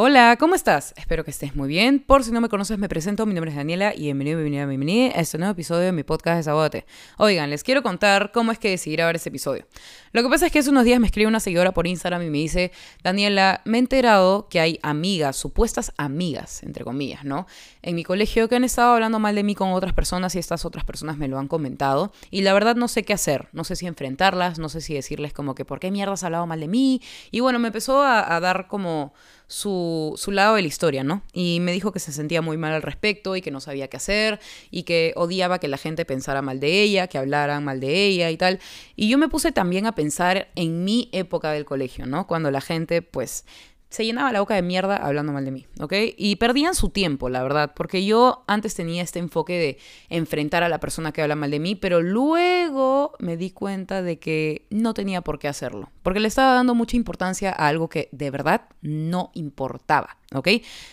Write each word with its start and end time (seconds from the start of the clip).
Hola, 0.00 0.36
¿cómo 0.38 0.54
estás? 0.54 0.94
Espero 0.96 1.24
que 1.24 1.32
estés 1.32 1.56
muy 1.56 1.66
bien. 1.66 1.98
Por 1.98 2.22
si 2.22 2.30
no 2.30 2.40
me 2.40 2.48
conoces, 2.48 2.78
me 2.78 2.88
presento. 2.88 3.26
Mi 3.26 3.34
nombre 3.34 3.50
es 3.50 3.56
Daniela 3.56 3.92
y 3.96 4.02
bienvenido, 4.02 4.36
bienvenida, 4.36 4.64
bienvenida 4.64 5.18
a 5.18 5.20
este 5.20 5.38
nuevo 5.38 5.50
episodio 5.50 5.86
de 5.86 5.90
mi 5.90 6.04
podcast 6.04 6.36
de 6.36 6.42
Sabote. 6.44 6.86
Oigan, 7.16 7.50
les 7.50 7.64
quiero 7.64 7.82
contar 7.82 8.30
cómo 8.30 8.52
es 8.52 8.60
que 8.60 8.70
decidí 8.70 8.94
grabar 8.94 9.16
este 9.16 9.30
episodio. 9.30 9.66
Lo 10.12 10.22
que 10.22 10.28
pasa 10.28 10.46
es 10.46 10.52
que 10.52 10.60
hace 10.60 10.70
unos 10.70 10.84
días 10.84 11.00
me 11.00 11.08
escribe 11.08 11.26
una 11.26 11.40
seguidora 11.40 11.72
por 11.72 11.88
Instagram 11.88 12.22
y 12.22 12.30
me 12.30 12.38
dice, 12.38 12.70
Daniela, 13.02 13.60
me 13.64 13.78
he 13.78 13.80
enterado 13.80 14.46
que 14.48 14.60
hay 14.60 14.78
amigas, 14.84 15.34
supuestas 15.34 15.92
amigas, 15.96 16.62
entre 16.62 16.84
comillas, 16.84 17.24
¿no? 17.24 17.48
En 17.82 17.96
mi 17.96 18.04
colegio 18.04 18.48
que 18.48 18.54
han 18.54 18.62
estado 18.62 18.94
hablando 18.94 19.18
mal 19.18 19.34
de 19.34 19.42
mí 19.42 19.56
con 19.56 19.72
otras 19.72 19.94
personas 19.94 20.32
y 20.36 20.38
estas 20.38 20.64
otras 20.64 20.84
personas 20.84 21.18
me 21.18 21.26
lo 21.26 21.40
han 21.40 21.48
comentado. 21.48 22.12
Y 22.30 22.42
la 22.42 22.52
verdad 22.52 22.76
no 22.76 22.86
sé 22.86 23.02
qué 23.02 23.14
hacer. 23.14 23.48
No 23.50 23.64
sé 23.64 23.74
si 23.74 23.88
enfrentarlas, 23.88 24.60
no 24.60 24.68
sé 24.68 24.80
si 24.80 24.94
decirles 24.94 25.32
como 25.32 25.56
que, 25.56 25.64
¿por 25.64 25.80
qué 25.80 25.90
mierda 25.90 26.12
has 26.12 26.22
hablado 26.22 26.46
mal 26.46 26.60
de 26.60 26.68
mí? 26.68 27.02
Y 27.32 27.40
bueno, 27.40 27.58
me 27.58 27.66
empezó 27.66 28.00
a, 28.00 28.36
a 28.36 28.38
dar 28.38 28.68
como 28.68 29.12
su, 29.48 30.14
su, 30.16 30.30
lado 30.30 30.54
de 30.54 30.62
la 30.62 30.68
historia, 30.68 31.02
¿no? 31.02 31.22
Y 31.32 31.58
me 31.60 31.72
dijo 31.72 31.90
que 31.90 31.98
se 31.98 32.12
sentía 32.12 32.42
muy 32.42 32.58
mal 32.58 32.74
al 32.74 32.82
respecto 32.82 33.34
y 33.34 33.40
que 33.40 33.50
no 33.50 33.60
sabía 33.60 33.88
qué 33.88 33.96
hacer 33.96 34.40
y 34.70 34.82
que 34.82 35.14
odiaba 35.16 35.58
que 35.58 35.68
la 35.68 35.78
gente 35.78 36.04
pensara 36.04 36.42
mal 36.42 36.60
de 36.60 36.82
ella, 36.82 37.08
que 37.08 37.18
hablaran 37.18 37.64
mal 37.64 37.80
de 37.80 38.04
ella 38.06 38.30
y 38.30 38.36
tal. 38.36 38.60
Y 38.94 39.08
yo 39.08 39.16
me 39.18 39.28
puse 39.28 39.50
también 39.50 39.86
a 39.86 39.94
pensar 39.94 40.48
en 40.54 40.84
mi 40.84 41.08
época 41.12 41.50
del 41.50 41.64
colegio, 41.64 42.06
¿no? 42.06 42.26
Cuando 42.26 42.50
la 42.50 42.60
gente, 42.60 43.00
pues, 43.00 43.46
se 43.90 44.04
llenaba 44.04 44.32
la 44.32 44.40
boca 44.40 44.54
de 44.54 44.62
mierda 44.62 44.96
hablando 44.96 45.32
mal 45.32 45.44
de 45.44 45.50
mí, 45.50 45.66
¿ok? 45.80 45.92
Y 46.16 46.36
perdían 46.36 46.74
su 46.74 46.90
tiempo, 46.90 47.28
la 47.28 47.42
verdad, 47.42 47.72
porque 47.74 48.04
yo 48.04 48.44
antes 48.46 48.74
tenía 48.74 49.02
este 49.02 49.18
enfoque 49.18 49.54
de 49.54 49.78
enfrentar 50.08 50.62
a 50.62 50.68
la 50.68 50.78
persona 50.78 51.12
que 51.12 51.22
habla 51.22 51.36
mal 51.36 51.50
de 51.50 51.60
mí, 51.60 51.74
pero 51.74 52.02
luego 52.02 53.12
me 53.18 53.36
di 53.36 53.50
cuenta 53.50 54.02
de 54.02 54.18
que 54.18 54.66
no 54.70 54.94
tenía 54.94 55.22
por 55.22 55.38
qué 55.38 55.48
hacerlo, 55.48 55.90
porque 56.02 56.20
le 56.20 56.28
estaba 56.28 56.54
dando 56.54 56.74
mucha 56.74 56.96
importancia 56.96 57.50
a 57.50 57.68
algo 57.68 57.88
que 57.88 58.08
de 58.12 58.30
verdad 58.30 58.62
no 58.82 59.30
importaba. 59.34 60.18
¿Ok? 60.34 60.48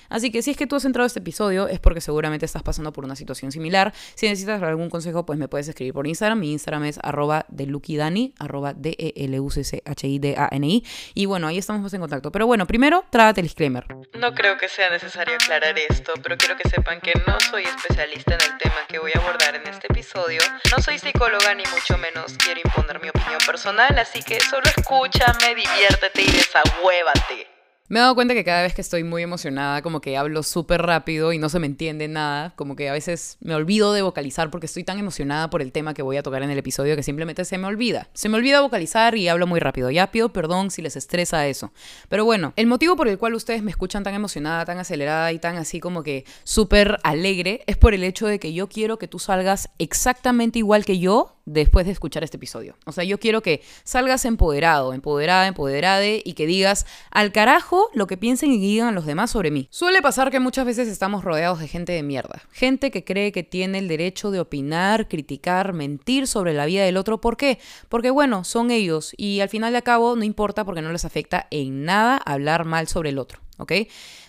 Así 0.09 0.31
que 0.31 0.41
si 0.41 0.51
es 0.51 0.57
que 0.57 0.67
tú 0.67 0.75
has 0.75 0.85
entrado 0.85 1.03
a 1.03 1.07
este 1.07 1.19
episodio 1.19 1.67
es 1.67 1.79
porque 1.79 2.01
seguramente 2.01 2.45
estás 2.45 2.63
pasando 2.63 2.93
por 2.93 3.05
una 3.05 3.15
situación 3.15 3.51
similar. 3.51 3.93
Si 4.15 4.27
necesitas 4.27 4.61
algún 4.63 4.89
consejo, 4.89 5.25
pues 5.25 5.39
me 5.39 5.47
puedes 5.47 5.67
escribir 5.67 5.93
por 5.93 6.07
Instagram. 6.07 6.39
Mi 6.39 6.51
Instagram 6.53 6.85
es 6.85 6.99
arroba 7.01 7.45
arroba 8.39 8.73
D-E-L-U-C-C-H-I-D-A-N-I. 8.73 10.83
Y 11.13 11.25
bueno, 11.25 11.47
ahí 11.47 11.57
estamos 11.57 11.93
en 11.93 12.01
contacto. 12.01 12.31
Pero 12.31 12.47
bueno, 12.47 12.67
primero, 12.67 13.05
trágate 13.09 13.41
el 13.41 13.47
disclaimer. 13.47 13.85
No 14.19 14.33
creo 14.33 14.57
que 14.57 14.69
sea 14.69 14.89
necesario 14.89 15.35
aclarar 15.35 15.77
esto, 15.77 16.13
pero 16.21 16.37
quiero 16.37 16.55
que 16.55 16.69
sepan 16.69 17.01
que 17.01 17.13
no 17.27 17.39
soy 17.39 17.63
especialista 17.63 18.35
en 18.35 18.41
el 18.41 18.57
tema 18.57 18.75
que 18.87 18.99
voy 18.99 19.11
a 19.15 19.19
abordar 19.19 19.55
en 19.55 19.67
este 19.67 19.87
episodio. 19.87 20.39
No 20.75 20.81
soy 20.81 20.99
psicóloga 20.99 21.53
ni 21.55 21.63
mucho 21.73 21.97
menos 21.97 22.33
quiero 22.37 22.61
imponer 22.63 23.01
mi 23.01 23.09
opinión 23.09 23.39
personal, 23.45 23.97
así 23.97 24.21
que 24.21 24.39
solo 24.39 24.65
escúchame, 24.65 25.55
diviértete 25.55 26.21
y 26.21 26.31
desahuévate. 26.31 27.54
Me 27.87 27.99
he 27.99 28.01
dado 28.01 28.15
cuenta 28.15 28.33
que 28.33 28.43
cada 28.43 28.63
vez 28.63 28.73
que 28.73 28.81
estoy 28.81 29.03
muy 29.03 29.21
emocionada, 29.21 29.83
como 29.83 30.01
que 30.01 30.17
hablo 30.17 30.41
súper 30.41 30.81
rápido 30.81 31.33
y 31.33 31.37
no 31.37 31.49
se 31.49 31.59
me 31.59 31.67
entiende 31.67 32.07
nada, 32.07 32.51
como 32.55 32.75
que 32.75 32.89
a 32.89 32.93
veces 32.93 33.37
me 33.41 33.53
olvido 33.53 33.93
de 33.93 34.01
vocalizar 34.01 34.49
porque 34.49 34.65
estoy 34.65 34.83
tan 34.83 34.97
emocionada 34.97 35.51
por 35.51 35.61
el 35.61 35.71
tema 35.71 35.93
que 35.93 36.01
voy 36.01 36.17
a 36.17 36.23
tocar 36.23 36.41
en 36.41 36.49
el 36.49 36.57
episodio 36.57 36.95
que 36.95 37.03
simplemente 37.03 37.45
se 37.45 37.59
me 37.59 37.67
olvida. 37.67 38.09
Se 38.13 38.27
me 38.27 38.37
olvida 38.37 38.61
vocalizar 38.61 39.15
y 39.15 39.27
hablo 39.27 39.45
muy 39.45 39.59
rápido. 39.59 39.91
Ya 39.91 40.09
pido 40.09 40.33
perdón 40.33 40.71
si 40.71 40.81
les 40.81 40.95
estresa 40.95 41.45
eso. 41.45 41.73
Pero 42.09 42.25
bueno, 42.25 42.53
el 42.55 42.65
motivo 42.65 42.95
por 42.95 43.07
el 43.07 43.19
cual 43.19 43.35
ustedes 43.35 43.61
me 43.61 43.69
escuchan 43.69 44.01
tan 44.01 44.15
emocionada, 44.15 44.65
tan 44.65 44.79
acelerada 44.79 45.31
y 45.31 45.37
tan 45.37 45.55
así 45.57 45.79
como 45.79 46.01
que 46.01 46.25
súper 46.43 46.97
alegre 47.03 47.61
es 47.67 47.77
por 47.77 47.93
el 47.93 48.03
hecho 48.03 48.25
de 48.25 48.39
que 48.39 48.51
yo 48.51 48.67
quiero 48.67 48.97
que 48.97 49.07
tú 49.07 49.19
salgas 49.19 49.69
exactamente 49.77 50.57
igual 50.57 50.85
que 50.85 50.97
yo 50.97 51.34
después 51.45 51.85
de 51.85 51.91
escuchar 51.91 52.23
este 52.23 52.37
episodio. 52.37 52.75
O 52.85 52.91
sea, 52.91 53.03
yo 53.03 53.19
quiero 53.19 53.41
que 53.41 53.61
salgas 53.83 54.25
empoderado, 54.25 54.93
empoderada, 54.93 55.47
empoderade 55.47 56.21
y 56.25 56.33
que 56.33 56.45
digas 56.45 56.85
al 57.11 57.31
carajo 57.31 57.89
lo 57.93 58.07
que 58.07 58.17
piensen 58.17 58.51
y 58.51 58.57
digan 58.57 58.95
los 58.95 59.05
demás 59.05 59.31
sobre 59.31 59.51
mí. 59.51 59.67
Suele 59.71 60.01
pasar 60.01 60.31
que 60.31 60.39
muchas 60.39 60.65
veces 60.65 60.87
estamos 60.87 61.23
rodeados 61.23 61.59
de 61.59 61.67
gente 61.67 61.93
de 61.93 62.03
mierda. 62.03 62.41
Gente 62.51 62.91
que 62.91 63.03
cree 63.03 63.31
que 63.31 63.43
tiene 63.43 63.77
el 63.77 63.87
derecho 63.87 64.31
de 64.31 64.39
opinar, 64.39 65.07
criticar, 65.07 65.73
mentir 65.73 66.27
sobre 66.27 66.53
la 66.53 66.65
vida 66.65 66.83
del 66.83 66.97
otro. 66.97 67.21
¿Por 67.21 67.37
qué? 67.37 67.59
Porque 67.89 68.09
bueno, 68.09 68.43
son 68.43 68.71
ellos 68.71 69.13
y 69.17 69.39
al 69.41 69.49
final 69.49 69.73
de 69.73 69.81
cabo 69.83 70.15
no 70.15 70.23
importa 70.23 70.65
porque 70.65 70.81
no 70.81 70.91
les 70.91 71.05
afecta 71.05 71.47
en 71.51 71.85
nada 71.85 72.17
hablar 72.17 72.65
mal 72.65 72.87
sobre 72.87 73.09
el 73.09 73.19
otro. 73.19 73.39
¿Ok? 73.57 73.71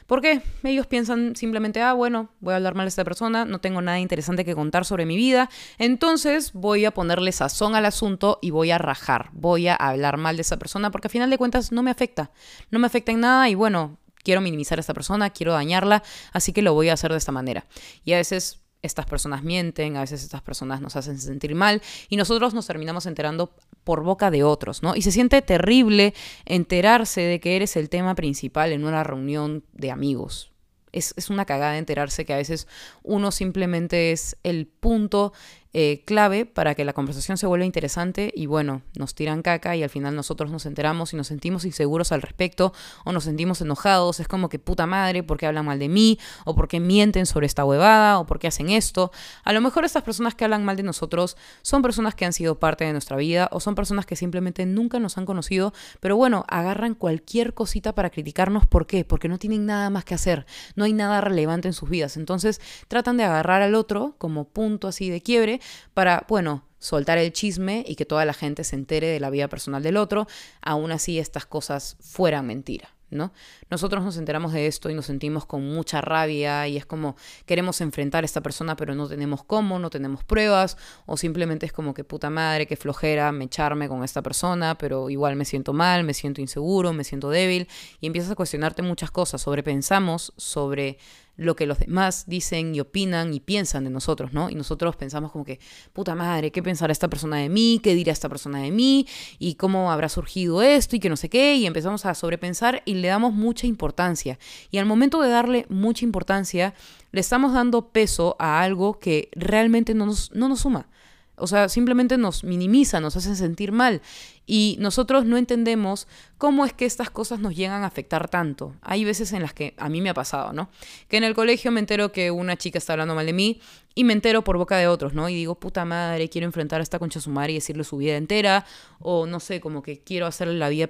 Porque 0.06 0.42
ellos 0.62 0.86
piensan 0.86 1.36
simplemente, 1.36 1.82
ah, 1.82 1.92
bueno, 1.92 2.30
voy 2.40 2.52
a 2.52 2.56
hablar 2.56 2.74
mal 2.74 2.86
de 2.86 2.90
esta 2.90 3.04
persona, 3.04 3.44
no 3.44 3.60
tengo 3.60 3.82
nada 3.82 3.98
interesante 3.98 4.44
que 4.44 4.54
contar 4.54 4.84
sobre 4.84 5.06
mi 5.06 5.16
vida, 5.16 5.50
entonces 5.78 6.52
voy 6.52 6.84
a 6.84 6.92
ponerle 6.92 7.32
sazón 7.32 7.74
al 7.74 7.86
asunto 7.86 8.38
y 8.40 8.50
voy 8.50 8.70
a 8.70 8.78
rajar, 8.78 9.30
voy 9.32 9.68
a 9.68 9.74
hablar 9.74 10.16
mal 10.16 10.36
de 10.36 10.42
esa 10.42 10.58
persona 10.58 10.90
porque 10.90 11.08
al 11.08 11.12
final 11.12 11.30
de 11.30 11.38
cuentas 11.38 11.72
no 11.72 11.82
me 11.82 11.90
afecta, 11.90 12.30
no 12.70 12.78
me 12.78 12.86
afecta 12.86 13.12
en 13.12 13.20
nada 13.20 13.48
y 13.48 13.54
bueno, 13.54 13.98
quiero 14.22 14.40
minimizar 14.40 14.78
a 14.78 14.80
esta 14.80 14.94
persona, 14.94 15.30
quiero 15.30 15.52
dañarla, 15.52 16.02
así 16.32 16.52
que 16.52 16.62
lo 16.62 16.74
voy 16.74 16.88
a 16.88 16.94
hacer 16.94 17.12
de 17.12 17.18
esta 17.18 17.32
manera. 17.32 17.66
Y 18.04 18.12
a 18.12 18.16
veces 18.16 18.65
estas 18.82 19.06
personas 19.06 19.42
mienten, 19.42 19.96
a 19.96 20.00
veces 20.00 20.22
estas 20.22 20.42
personas 20.42 20.80
nos 20.80 20.96
hacen 20.96 21.18
sentir 21.18 21.54
mal 21.54 21.82
y 22.08 22.16
nosotros 22.16 22.54
nos 22.54 22.66
terminamos 22.66 23.06
enterando 23.06 23.54
por 23.84 24.02
boca 24.02 24.30
de 24.30 24.44
otros, 24.44 24.82
¿no? 24.82 24.96
Y 24.96 25.02
se 25.02 25.12
siente 25.12 25.42
terrible 25.42 26.14
enterarse 26.44 27.20
de 27.20 27.40
que 27.40 27.56
eres 27.56 27.76
el 27.76 27.88
tema 27.88 28.14
principal 28.14 28.72
en 28.72 28.84
una 28.84 29.04
reunión 29.04 29.64
de 29.72 29.90
amigos. 29.90 30.52
Es, 30.92 31.14
es 31.16 31.30
una 31.30 31.44
cagada 31.44 31.78
enterarse 31.78 32.24
que 32.24 32.32
a 32.32 32.38
veces 32.38 32.68
uno 33.02 33.30
simplemente 33.30 34.12
es 34.12 34.36
el 34.42 34.66
punto 34.66 35.32
eh, 35.78 36.04
clave 36.06 36.46
para 36.46 36.74
que 36.74 36.86
la 36.86 36.94
conversación 36.94 37.36
se 37.36 37.46
vuelva 37.46 37.66
interesante 37.66 38.32
y 38.34 38.46
bueno, 38.46 38.80
nos 38.96 39.14
tiran 39.14 39.42
caca 39.42 39.76
y 39.76 39.82
al 39.82 39.90
final 39.90 40.16
nosotros 40.16 40.50
nos 40.50 40.64
enteramos 40.64 41.12
y 41.12 41.16
nos 41.16 41.26
sentimos 41.26 41.66
inseguros 41.66 42.12
al 42.12 42.22
respecto 42.22 42.72
o 43.04 43.12
nos 43.12 43.24
sentimos 43.24 43.60
enojados, 43.60 44.18
es 44.18 44.26
como 44.26 44.48
que 44.48 44.58
puta 44.58 44.86
madre, 44.86 45.22
¿por 45.22 45.36
qué 45.36 45.46
hablan 45.46 45.66
mal 45.66 45.78
de 45.78 45.90
mí? 45.90 46.18
o 46.46 46.54
¿por 46.54 46.66
qué 46.66 46.80
mienten 46.80 47.26
sobre 47.26 47.44
esta 47.46 47.66
huevada? 47.66 48.18
o 48.18 48.24
¿por 48.24 48.38
qué 48.38 48.46
hacen 48.46 48.70
esto? 48.70 49.12
A 49.44 49.52
lo 49.52 49.60
mejor 49.60 49.84
estas 49.84 50.02
personas 50.02 50.34
que 50.34 50.44
hablan 50.44 50.64
mal 50.64 50.76
de 50.78 50.82
nosotros 50.82 51.36
son 51.60 51.82
personas 51.82 52.14
que 52.14 52.24
han 52.24 52.32
sido 52.32 52.58
parte 52.58 52.86
de 52.86 52.92
nuestra 52.92 53.18
vida 53.18 53.50
o 53.52 53.60
son 53.60 53.74
personas 53.74 54.06
que 54.06 54.16
simplemente 54.16 54.64
nunca 54.64 54.98
nos 54.98 55.18
han 55.18 55.26
conocido, 55.26 55.74
pero 56.00 56.16
bueno, 56.16 56.46
agarran 56.48 56.94
cualquier 56.94 57.52
cosita 57.52 57.94
para 57.94 58.08
criticarnos, 58.08 58.64
¿por 58.64 58.86
qué? 58.86 59.04
Porque 59.04 59.28
no 59.28 59.38
tienen 59.38 59.66
nada 59.66 59.90
más 59.90 60.06
que 60.06 60.14
hacer, 60.14 60.46
no 60.74 60.84
hay 60.84 60.94
nada 60.94 61.20
relevante 61.20 61.68
en 61.68 61.74
sus 61.74 61.90
vidas, 61.90 62.16
entonces 62.16 62.62
tratan 62.88 63.18
de 63.18 63.24
agarrar 63.24 63.60
al 63.60 63.74
otro 63.74 64.14
como 64.16 64.44
punto 64.48 64.88
así 64.88 65.10
de 65.10 65.20
quiebre 65.20 65.60
para, 65.94 66.24
bueno, 66.28 66.64
soltar 66.78 67.18
el 67.18 67.32
chisme 67.32 67.84
y 67.86 67.96
que 67.96 68.04
toda 68.04 68.24
la 68.24 68.34
gente 68.34 68.64
se 68.64 68.76
entere 68.76 69.08
de 69.08 69.20
la 69.20 69.30
vida 69.30 69.48
personal 69.48 69.82
del 69.82 69.96
otro, 69.96 70.26
aún 70.62 70.92
así 70.92 71.18
estas 71.18 71.46
cosas 71.46 71.96
fueran 72.00 72.46
mentira. 72.46 72.90
¿No? 73.08 73.32
Nosotros 73.70 74.02
nos 74.02 74.16
enteramos 74.16 74.52
de 74.52 74.66
esto 74.66 74.90
y 74.90 74.94
nos 74.94 75.06
sentimos 75.06 75.46
con 75.46 75.64
mucha 75.64 76.00
rabia 76.00 76.66
y 76.66 76.76
es 76.76 76.86
como 76.86 77.14
queremos 77.46 77.80
enfrentar 77.80 78.24
a 78.24 78.26
esta 78.26 78.40
persona 78.40 78.74
pero 78.74 78.96
no 78.96 79.06
tenemos 79.06 79.44
cómo, 79.44 79.78
no 79.78 79.90
tenemos 79.90 80.24
pruebas 80.24 80.76
o 81.06 81.16
simplemente 81.16 81.66
es 81.66 81.72
como 81.72 81.94
que 81.94 82.02
puta 82.02 82.30
madre, 82.30 82.66
que 82.66 82.74
flojera 82.74 83.30
me 83.30 83.44
echarme 83.44 83.88
con 83.88 84.02
esta 84.02 84.22
persona 84.22 84.76
pero 84.76 85.08
igual 85.08 85.36
me 85.36 85.44
siento 85.44 85.72
mal, 85.72 86.02
me 86.02 86.14
siento 86.14 86.40
inseguro, 86.40 86.92
me 86.92 87.04
siento 87.04 87.30
débil 87.30 87.68
y 88.00 88.08
empiezas 88.08 88.32
a 88.32 88.34
cuestionarte 88.34 88.82
muchas 88.82 89.12
cosas, 89.12 89.40
sobrepensamos 89.40 90.32
sobre 90.36 90.98
lo 91.36 91.54
que 91.56 91.66
los 91.66 91.78
demás 91.78 92.24
dicen 92.26 92.74
y 92.74 92.80
opinan 92.80 93.34
y 93.34 93.40
piensan 93.40 93.84
de 93.84 93.90
nosotros, 93.90 94.32
¿no? 94.32 94.50
Y 94.50 94.54
nosotros 94.54 94.96
pensamos 94.96 95.32
como 95.32 95.44
que, 95.44 95.60
puta 95.92 96.14
madre, 96.14 96.50
¿qué 96.50 96.62
pensará 96.62 96.92
esta 96.92 97.08
persona 97.08 97.36
de 97.36 97.48
mí? 97.48 97.80
¿Qué 97.82 97.94
dirá 97.94 98.12
esta 98.12 98.28
persona 98.28 98.60
de 98.60 98.70
mí? 98.70 99.06
¿Y 99.38 99.54
cómo 99.54 99.92
habrá 99.92 100.08
surgido 100.08 100.62
esto? 100.62 100.96
Y 100.96 101.00
que 101.00 101.08
no 101.08 101.16
sé 101.16 101.28
qué. 101.28 101.56
Y 101.56 101.66
empezamos 101.66 102.06
a 102.06 102.14
sobrepensar 102.14 102.82
y 102.84 102.94
le 102.94 103.08
damos 103.08 103.34
mucha 103.34 103.66
importancia. 103.66 104.38
Y 104.70 104.78
al 104.78 104.86
momento 104.86 105.20
de 105.20 105.28
darle 105.28 105.66
mucha 105.68 106.04
importancia, 106.04 106.74
le 107.12 107.20
estamos 107.20 107.52
dando 107.52 107.88
peso 107.88 108.36
a 108.38 108.62
algo 108.62 108.98
que 108.98 109.30
realmente 109.34 109.94
no 109.94 110.06
nos, 110.06 110.32
no 110.32 110.48
nos 110.48 110.60
suma. 110.60 110.88
O 111.36 111.46
sea, 111.46 111.68
simplemente 111.68 112.16
nos 112.16 112.44
minimiza, 112.44 113.00
nos 113.00 113.16
hace 113.16 113.36
sentir 113.36 113.72
mal. 113.72 114.00
Y 114.46 114.76
nosotros 114.78 115.24
no 115.24 115.36
entendemos 115.36 116.06
cómo 116.38 116.64
es 116.64 116.72
que 116.72 116.86
estas 116.86 117.10
cosas 117.10 117.40
nos 117.40 117.56
llegan 117.56 117.82
a 117.82 117.86
afectar 117.86 118.28
tanto. 118.28 118.74
Hay 118.80 119.04
veces 119.04 119.32
en 119.32 119.42
las 119.42 119.52
que 119.52 119.74
a 119.76 119.88
mí 119.88 120.00
me 120.00 120.10
ha 120.10 120.14
pasado, 120.14 120.52
¿no? 120.52 120.70
Que 121.08 121.16
en 121.16 121.24
el 121.24 121.34
colegio 121.34 121.72
me 121.72 121.80
entero 121.80 122.12
que 122.12 122.30
una 122.30 122.56
chica 122.56 122.78
está 122.78 122.92
hablando 122.92 123.14
mal 123.14 123.26
de 123.26 123.32
mí 123.32 123.60
y 123.94 124.04
me 124.04 124.12
entero 124.12 124.44
por 124.44 124.56
boca 124.56 124.76
de 124.76 124.86
otros, 124.86 125.14
¿no? 125.14 125.28
Y 125.28 125.34
digo, 125.34 125.56
puta 125.56 125.84
madre, 125.84 126.28
quiero 126.28 126.46
enfrentar 126.46 126.80
a 126.80 126.82
esta 126.84 126.98
concha 126.98 127.20
su 127.20 127.30
madre 127.30 127.52
y 127.52 127.54
decirle 127.56 127.82
su 127.82 127.96
vida 127.96 128.16
entera. 128.16 128.64
O 129.00 129.26
no 129.26 129.40
sé, 129.40 129.60
como 129.60 129.82
que 129.82 130.00
quiero 130.00 130.26
hacerle 130.26 130.54
la 130.54 130.68
vida 130.68 130.88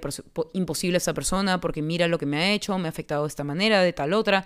imposible 0.53 0.97
a 0.97 0.99
esa 0.99 1.13
persona 1.13 1.59
porque 1.59 1.81
mira 1.81 2.07
lo 2.07 2.19
que 2.19 2.25
me 2.25 2.37
ha 2.37 2.51
hecho, 2.51 2.77
me 2.77 2.87
ha 2.87 2.89
afectado 2.89 3.23
de 3.23 3.29
esta 3.29 3.43
manera, 3.43 3.81
de 3.81 3.91
tal 3.91 4.13
otra 4.13 4.45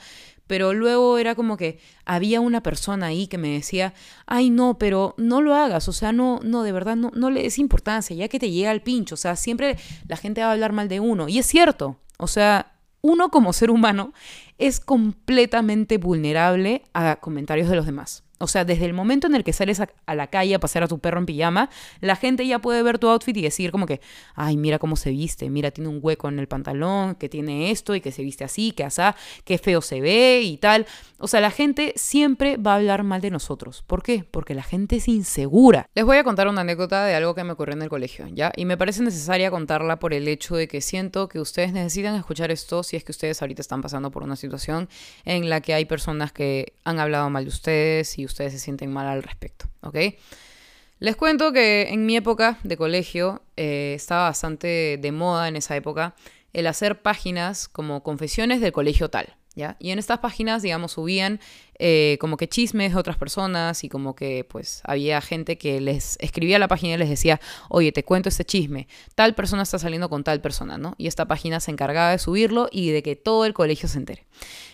pero 0.51 0.73
luego 0.73 1.17
era 1.17 1.33
como 1.33 1.55
que 1.55 1.79
había 2.03 2.41
una 2.41 2.61
persona 2.61 3.05
ahí 3.05 3.27
que 3.27 3.37
me 3.37 3.53
decía, 3.53 3.93
ay 4.25 4.49
no, 4.49 4.77
pero 4.77 5.15
no 5.15 5.41
lo 5.41 5.55
hagas, 5.55 5.87
o 5.87 5.93
sea, 5.93 6.11
no, 6.11 6.41
no, 6.43 6.63
de 6.63 6.73
verdad, 6.73 6.97
no, 6.97 7.09
no 7.15 7.29
le 7.29 7.43
des 7.43 7.57
importancia, 7.57 8.13
ya 8.17 8.27
que 8.27 8.37
te 8.37 8.51
llega 8.51 8.69
al 8.69 8.81
pincho, 8.81 9.15
o 9.15 9.17
sea, 9.17 9.37
siempre 9.37 9.77
la 10.09 10.17
gente 10.17 10.41
va 10.41 10.49
a 10.49 10.51
hablar 10.51 10.73
mal 10.73 10.89
de 10.89 10.99
uno, 10.99 11.29
y 11.29 11.39
es 11.39 11.45
cierto, 11.45 11.95
o 12.17 12.27
sea, 12.27 12.73
uno 12.99 13.29
como 13.29 13.53
ser 13.53 13.71
humano 13.71 14.11
es 14.57 14.81
completamente 14.81 15.97
vulnerable 15.97 16.83
a 16.93 17.15
comentarios 17.21 17.69
de 17.69 17.77
los 17.77 17.85
demás. 17.85 18.25
O 18.41 18.47
sea, 18.47 18.65
desde 18.65 18.85
el 18.85 18.93
momento 18.93 19.27
en 19.27 19.35
el 19.35 19.43
que 19.43 19.53
sales 19.53 19.79
a, 19.79 19.89
la 20.13 20.27
calle 20.27 20.55
a 20.55 20.59
pasear 20.59 20.83
a 20.83 20.87
tu 20.87 20.99
perro 20.99 21.19
en 21.19 21.25
pijama, 21.25 21.69
la 22.01 22.15
gente 22.15 22.45
ya 22.45 22.59
puede 22.59 22.83
ver 22.83 22.99
tu 22.99 23.07
outfit 23.07 23.35
y 23.37 23.41
decir 23.41 23.71
como 23.71 23.85
que, 23.85 24.01
ay, 24.35 24.57
mira 24.57 24.79
cómo 24.79 24.95
se 24.95 25.11
viste, 25.11 25.49
mira, 25.49 25.71
tiene 25.71 25.89
un 25.89 25.99
hueco 26.01 26.27
en 26.27 26.39
el 26.39 26.47
pantalón, 26.47 27.15
que 27.15 27.29
tiene 27.29 27.71
esto 27.71 27.95
y 27.95 28.01
que 28.01 28.11
se 28.11 28.23
viste 28.23 28.43
así, 28.43 28.71
que 28.71 28.83
asá, 28.83 29.15
qué 29.45 29.57
feo 29.57 29.81
se 29.81 30.01
ve 30.01 30.41
y 30.43 30.57
tal. 30.57 30.85
O 31.19 31.27
sea, 31.27 31.39
la 31.39 31.51
gente 31.51 31.93
siempre 31.95 32.57
va 32.57 32.73
a 32.73 32.75
hablar 32.77 33.03
mal 33.03 33.21
de 33.21 33.29
nosotros. 33.29 33.83
¿Por 33.85 34.01
qué? 34.01 34.25
Porque 34.29 34.55
la 34.55 34.63
gente 34.63 34.95
es 34.95 35.07
insegura. 35.07 35.87
Les 35.93 36.03
voy 36.03 36.17
a 36.17 36.23
contar 36.23 36.47
una 36.47 36.61
anécdota 36.61 37.05
de 37.05 37.13
algo 37.13 37.35
que 37.35 37.43
me 37.43 37.51
ocurrió 37.51 37.75
en 37.75 37.83
el 37.83 37.89
colegio, 37.89 38.27
¿ya? 38.27 38.51
Y 38.55 38.65
me 38.65 38.77
parece 38.77 39.03
necesaria 39.03 39.51
contarla 39.51 39.99
por 39.99 40.13
el 40.13 40.27
hecho 40.27 40.55
de 40.55 40.67
que 40.67 40.81
siento 40.81 41.27
que 41.27 41.39
ustedes 41.39 41.73
necesitan 41.73 42.15
escuchar 42.15 42.49
esto 42.49 42.81
si 42.81 42.95
es 42.95 43.03
que 43.03 43.11
ustedes 43.11 43.41
ahorita 43.41 43.61
están 43.61 43.81
pasando 43.81 44.09
por 44.09 44.23
una 44.23 44.35
situación 44.35 44.89
en 45.25 45.49
la 45.49 45.61
que 45.61 45.73
hay 45.73 45.85
personas 45.85 46.31
que 46.31 46.73
han 46.83 46.99
hablado 46.99 47.29
mal 47.29 47.43
de 47.43 47.49
ustedes 47.49 48.17
y 48.17 48.25
ustedes 48.31 48.53
se 48.53 48.59
sienten 48.59 48.91
mal 48.91 49.07
al 49.07 49.23
respecto, 49.23 49.65
¿ok? 49.81 49.97
Les 50.99 51.15
cuento 51.15 51.51
que 51.51 51.89
en 51.89 52.05
mi 52.05 52.15
época 52.15 52.59
de 52.63 52.77
colegio 52.77 53.41
eh, 53.57 53.93
estaba 53.95 54.23
bastante 54.23 54.99
de 55.01 55.11
moda 55.11 55.47
en 55.47 55.55
esa 55.55 55.75
época 55.75 56.15
el 56.53 56.67
hacer 56.67 57.01
páginas 57.01 57.67
como 57.67 58.03
confesiones 58.03 58.61
del 58.61 58.71
colegio 58.71 59.09
tal. 59.09 59.35
¿Ya? 59.53 59.75
Y 59.79 59.91
en 59.91 59.99
estas 59.99 60.19
páginas, 60.19 60.61
digamos, 60.61 60.93
subían 60.93 61.41
eh, 61.77 62.17
como 62.21 62.37
que 62.37 62.47
chismes 62.47 62.93
de 62.93 62.99
otras 62.99 63.17
personas 63.17 63.83
y 63.83 63.89
como 63.89 64.15
que 64.15 64.45
pues 64.49 64.81
había 64.85 65.19
gente 65.19 65.57
que 65.57 65.81
les 65.81 66.17
escribía 66.21 66.55
a 66.55 66.59
la 66.59 66.69
página 66.69 66.93
y 66.93 66.97
les 66.97 67.09
decía, 67.09 67.41
oye, 67.67 67.91
te 67.91 68.05
cuento 68.05 68.29
este 68.29 68.45
chisme, 68.45 68.87
tal 69.13 69.35
persona 69.35 69.63
está 69.63 69.77
saliendo 69.77 70.07
con 70.09 70.23
tal 70.23 70.39
persona, 70.39 70.77
¿no? 70.77 70.95
Y 70.97 71.07
esta 71.07 71.27
página 71.27 71.59
se 71.59 71.71
encargaba 71.71 72.11
de 72.11 72.19
subirlo 72.19 72.69
y 72.71 72.91
de 72.91 73.03
que 73.03 73.17
todo 73.17 73.43
el 73.43 73.53
colegio 73.53 73.89
se 73.89 73.97
entere. 73.97 74.25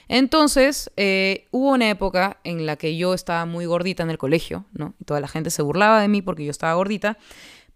Entonces, 0.10 0.92
eh, 0.96 1.48
hubo 1.52 1.72
una 1.72 1.90
época 1.90 2.40
en 2.44 2.66
la 2.66 2.76
que 2.76 2.96
yo 2.98 3.14
estaba 3.14 3.46
muy 3.46 3.66
gordita 3.66 4.04
en 4.04 4.10
el 4.10 4.18
colegio, 4.18 4.66
¿no? 4.74 4.94
Y 5.00 5.06
toda 5.06 5.20
la 5.20 5.28
gente 5.28 5.50
se 5.50 5.62
burlaba 5.62 6.02
de 6.02 6.08
mí 6.08 6.22
porque 6.22 6.46
yo 6.46 6.52
estaba 6.52 6.74
gordita. 6.76 7.18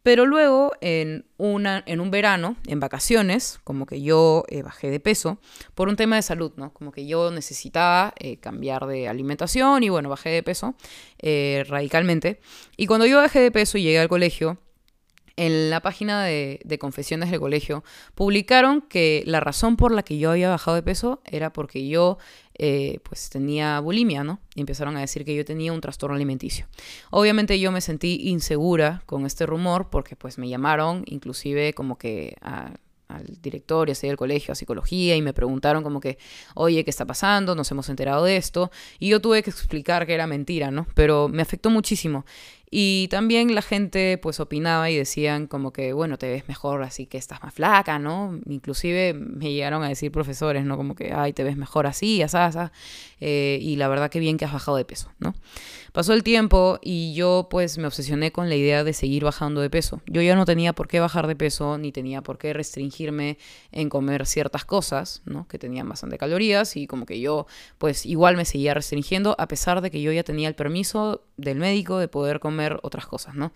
Pero 0.03 0.25
luego, 0.25 0.71
en, 0.81 1.25
una, 1.37 1.83
en 1.85 2.01
un 2.01 2.09
verano, 2.09 2.55
en 2.65 2.79
vacaciones, 2.79 3.59
como 3.63 3.85
que 3.85 4.01
yo 4.01 4.45
eh, 4.49 4.63
bajé 4.63 4.89
de 4.89 4.99
peso 4.99 5.39
por 5.75 5.89
un 5.89 5.95
tema 5.95 6.15
de 6.15 6.23
salud, 6.23 6.51
¿no? 6.55 6.73
Como 6.73 6.91
que 6.91 7.05
yo 7.05 7.29
necesitaba 7.29 8.13
eh, 8.17 8.37
cambiar 8.37 8.87
de 8.87 9.07
alimentación 9.07 9.83
y 9.83 9.89
bueno, 9.89 10.09
bajé 10.09 10.29
de 10.29 10.41
peso 10.41 10.75
eh, 11.19 11.63
radicalmente. 11.67 12.39
Y 12.77 12.87
cuando 12.87 13.05
yo 13.05 13.17
bajé 13.17 13.41
de 13.41 13.51
peso 13.51 13.77
y 13.77 13.83
llegué 13.83 13.99
al 13.99 14.09
colegio, 14.09 14.57
en 15.37 15.69
la 15.69 15.81
página 15.81 16.23
de, 16.25 16.59
de, 16.65 16.77
confesiones 16.77 17.31
del 17.31 17.39
colegio 17.39 17.83
publicaron 18.15 18.81
que 18.81 19.23
la 19.25 19.39
razón 19.39 19.77
por 19.77 19.91
la 19.93 20.03
que 20.03 20.17
yo 20.17 20.31
había 20.31 20.49
bajado 20.49 20.75
de 20.75 20.83
peso 20.83 21.21
era 21.25 21.53
porque 21.53 21.87
yo 21.87 22.17
eh, 22.57 22.99
pues 23.03 23.29
tenía 23.29 23.79
bulimia, 23.79 24.23
¿no? 24.23 24.39
Y 24.55 24.61
empezaron 24.61 24.97
a 24.97 25.01
decir 25.01 25.25
que 25.25 25.35
yo 25.35 25.45
tenía 25.45 25.73
un 25.73 25.81
trastorno 25.81 26.15
alimenticio. 26.15 26.67
Obviamente 27.09 27.59
yo 27.59 27.71
me 27.71 27.81
sentí 27.81 28.29
insegura 28.29 29.03
con 29.05 29.25
este 29.25 29.45
rumor 29.45 29.89
porque 29.89 30.15
pues 30.15 30.37
me 30.37 30.49
llamaron 30.49 31.03
inclusive 31.07 31.73
como 31.73 31.97
que 31.97 32.35
al 33.11 33.25
director 33.41 33.89
y 33.89 33.91
así 33.91 34.07
del 34.07 34.17
colegio 34.17 34.51
a 34.51 34.55
psicología 34.55 35.15
y 35.15 35.21
me 35.21 35.33
preguntaron 35.33 35.83
como 35.83 35.99
que, 35.99 36.17
oye, 36.55 36.83
¿qué 36.83 36.89
está 36.89 37.05
pasando? 37.05 37.55
Nos 37.55 37.69
hemos 37.71 37.89
enterado 37.89 38.23
de 38.25 38.37
esto. 38.37 38.71
Y 38.99 39.09
yo 39.09 39.21
tuve 39.21 39.43
que 39.43 39.49
explicar 39.49 40.05
que 40.05 40.13
era 40.13 40.27
mentira, 40.27 40.71
¿no? 40.71 40.87
Pero 40.95 41.27
me 41.27 41.41
afectó 41.41 41.69
muchísimo. 41.69 42.25
Y 42.73 43.09
también 43.09 43.53
la 43.53 43.61
gente 43.61 44.17
pues 44.17 44.39
opinaba 44.39 44.89
y 44.89 44.95
decían 44.95 45.47
como 45.47 45.73
que, 45.73 45.91
bueno, 45.91 46.17
te 46.17 46.29
ves 46.31 46.47
mejor 46.47 46.83
así 46.83 47.05
que 47.05 47.17
estás 47.17 47.43
más 47.43 47.53
flaca, 47.53 47.99
¿no? 47.99 48.39
Inclusive 48.45 49.13
me 49.13 49.51
llegaron 49.51 49.83
a 49.83 49.89
decir 49.89 50.09
profesores, 50.09 50.63
¿no? 50.63 50.77
Como 50.77 50.95
que, 50.95 51.11
ay, 51.13 51.33
te 51.33 51.43
ves 51.43 51.57
mejor 51.57 51.85
así, 51.85 52.21
así, 52.21 52.37
eh, 53.19 53.59
y 53.61 53.75
la 53.75 53.89
verdad 53.89 54.09
que 54.09 54.19
bien 54.19 54.37
que 54.37 54.45
has 54.45 54.53
bajado 54.53 54.77
de 54.77 54.85
peso, 54.85 55.11
¿no? 55.19 55.35
Pasó 55.91 56.13
el 56.13 56.23
tiempo 56.23 56.79
y 56.81 57.13
yo 57.13 57.47
pues 57.49 57.77
me 57.77 57.87
obsesioné 57.87 58.31
con 58.31 58.47
la 58.47 58.55
idea 58.55 58.85
de 58.85 58.93
seguir 58.93 59.25
bajando 59.25 59.59
de 59.59 59.69
peso. 59.69 60.01
Yo 60.07 60.21
ya 60.21 60.37
no 60.37 60.45
tenía 60.45 60.71
por 60.71 60.87
qué 60.87 61.01
bajar 61.01 61.27
de 61.27 61.35
peso 61.35 61.77
ni 61.77 61.91
tenía 61.91 62.21
por 62.21 62.37
qué 62.37 62.53
restringirme 62.53 63.37
en 63.73 63.89
comer 63.89 64.25
ciertas 64.25 64.63
cosas, 64.63 65.21
¿no? 65.25 65.45
Que 65.49 65.59
tenían 65.59 65.89
bastante 65.89 66.17
calorías 66.17 66.77
y 66.77 66.87
como 66.87 67.05
que 67.05 67.19
yo 67.19 67.47
pues 67.77 68.05
igual 68.05 68.37
me 68.37 68.45
seguía 68.45 68.73
restringiendo 68.73 69.35
a 69.37 69.49
pesar 69.49 69.81
de 69.81 69.91
que 69.91 70.01
yo 70.01 70.13
ya 70.13 70.23
tenía 70.23 70.47
el 70.47 70.55
permiso 70.55 71.25
del 71.35 71.57
médico 71.57 71.97
de 71.97 72.07
poder 72.07 72.39
comer 72.39 72.60
otras 72.83 73.05
cosas, 73.05 73.35
¿no? 73.35 73.51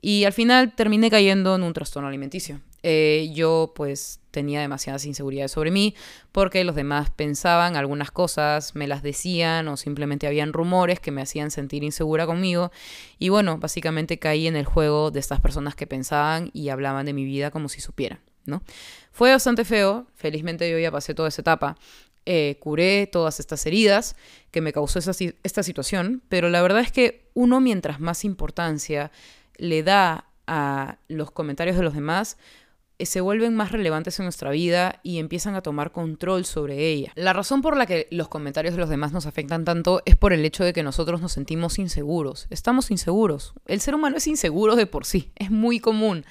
Y 0.00 0.24
al 0.24 0.32
final 0.32 0.72
terminé 0.74 1.10
cayendo 1.10 1.54
en 1.54 1.62
un 1.62 1.72
trastorno 1.72 2.08
alimenticio. 2.08 2.60
Eh, 2.82 3.30
yo 3.34 3.72
pues 3.74 4.20
tenía 4.30 4.62
demasiadas 4.62 5.04
inseguridades 5.04 5.52
sobre 5.52 5.70
mí 5.70 5.94
porque 6.32 6.64
los 6.64 6.74
demás 6.74 7.10
pensaban 7.10 7.76
algunas 7.76 8.10
cosas, 8.10 8.74
me 8.74 8.86
las 8.86 9.02
decían 9.02 9.68
o 9.68 9.76
simplemente 9.76 10.26
habían 10.26 10.54
rumores 10.54 10.98
que 10.98 11.10
me 11.10 11.20
hacían 11.20 11.50
sentir 11.50 11.84
insegura 11.84 12.26
conmigo. 12.26 12.70
Y 13.18 13.28
bueno, 13.28 13.58
básicamente 13.58 14.18
caí 14.18 14.46
en 14.46 14.56
el 14.56 14.64
juego 14.64 15.10
de 15.10 15.20
estas 15.20 15.40
personas 15.40 15.74
que 15.74 15.86
pensaban 15.86 16.50
y 16.54 16.70
hablaban 16.70 17.04
de 17.04 17.12
mi 17.12 17.24
vida 17.24 17.50
como 17.50 17.68
si 17.68 17.82
supieran, 17.82 18.20
¿no? 18.46 18.62
Fue 19.12 19.30
bastante 19.30 19.64
feo, 19.64 20.06
felizmente 20.14 20.70
yo 20.70 20.78
ya 20.78 20.90
pasé 20.90 21.14
toda 21.14 21.28
esa 21.28 21.42
etapa. 21.42 21.76
Eh, 22.26 22.58
curé 22.60 23.06
todas 23.06 23.40
estas 23.40 23.64
heridas 23.66 24.14
que 24.50 24.60
me 24.60 24.72
causó 24.72 24.98
esa, 24.98 25.12
esta 25.42 25.62
situación, 25.62 26.22
pero 26.28 26.50
la 26.50 26.62
verdad 26.62 26.80
es 26.80 26.92
que 26.92 27.28
uno 27.34 27.60
mientras 27.60 27.98
más 27.98 28.24
importancia 28.24 29.10
le 29.56 29.82
da 29.82 30.26
a 30.46 30.98
los 31.08 31.30
comentarios 31.30 31.76
de 31.76 31.82
los 31.82 31.94
demás, 31.94 32.36
eh, 33.00 33.06
se 33.06 33.22
vuelven 33.22 33.56
más 33.56 33.72
relevantes 33.72 34.18
en 34.18 34.26
nuestra 34.26 34.50
vida 34.50 35.00
y 35.02 35.18
empiezan 35.18 35.54
a 35.54 35.62
tomar 35.62 35.90
control 35.90 36.44
sobre 36.44 36.88
ella. 36.88 37.12
La 37.14 37.32
razón 37.32 37.62
por 37.62 37.76
la 37.76 37.86
que 37.86 38.08
los 38.10 38.28
comentarios 38.28 38.74
de 38.74 38.80
los 38.80 38.90
demás 38.90 39.12
nos 39.12 39.24
afectan 39.24 39.64
tanto 39.64 40.02
es 40.04 40.16
por 40.16 40.34
el 40.34 40.44
hecho 40.44 40.64
de 40.64 40.74
que 40.74 40.82
nosotros 40.82 41.22
nos 41.22 41.32
sentimos 41.32 41.78
inseguros. 41.78 42.46
Estamos 42.50 42.90
inseguros. 42.90 43.54
El 43.66 43.80
ser 43.80 43.94
humano 43.94 44.18
es 44.18 44.26
inseguro 44.26 44.76
de 44.76 44.86
por 44.86 45.06
sí, 45.06 45.32
es 45.36 45.50
muy 45.50 45.80
común. 45.80 46.26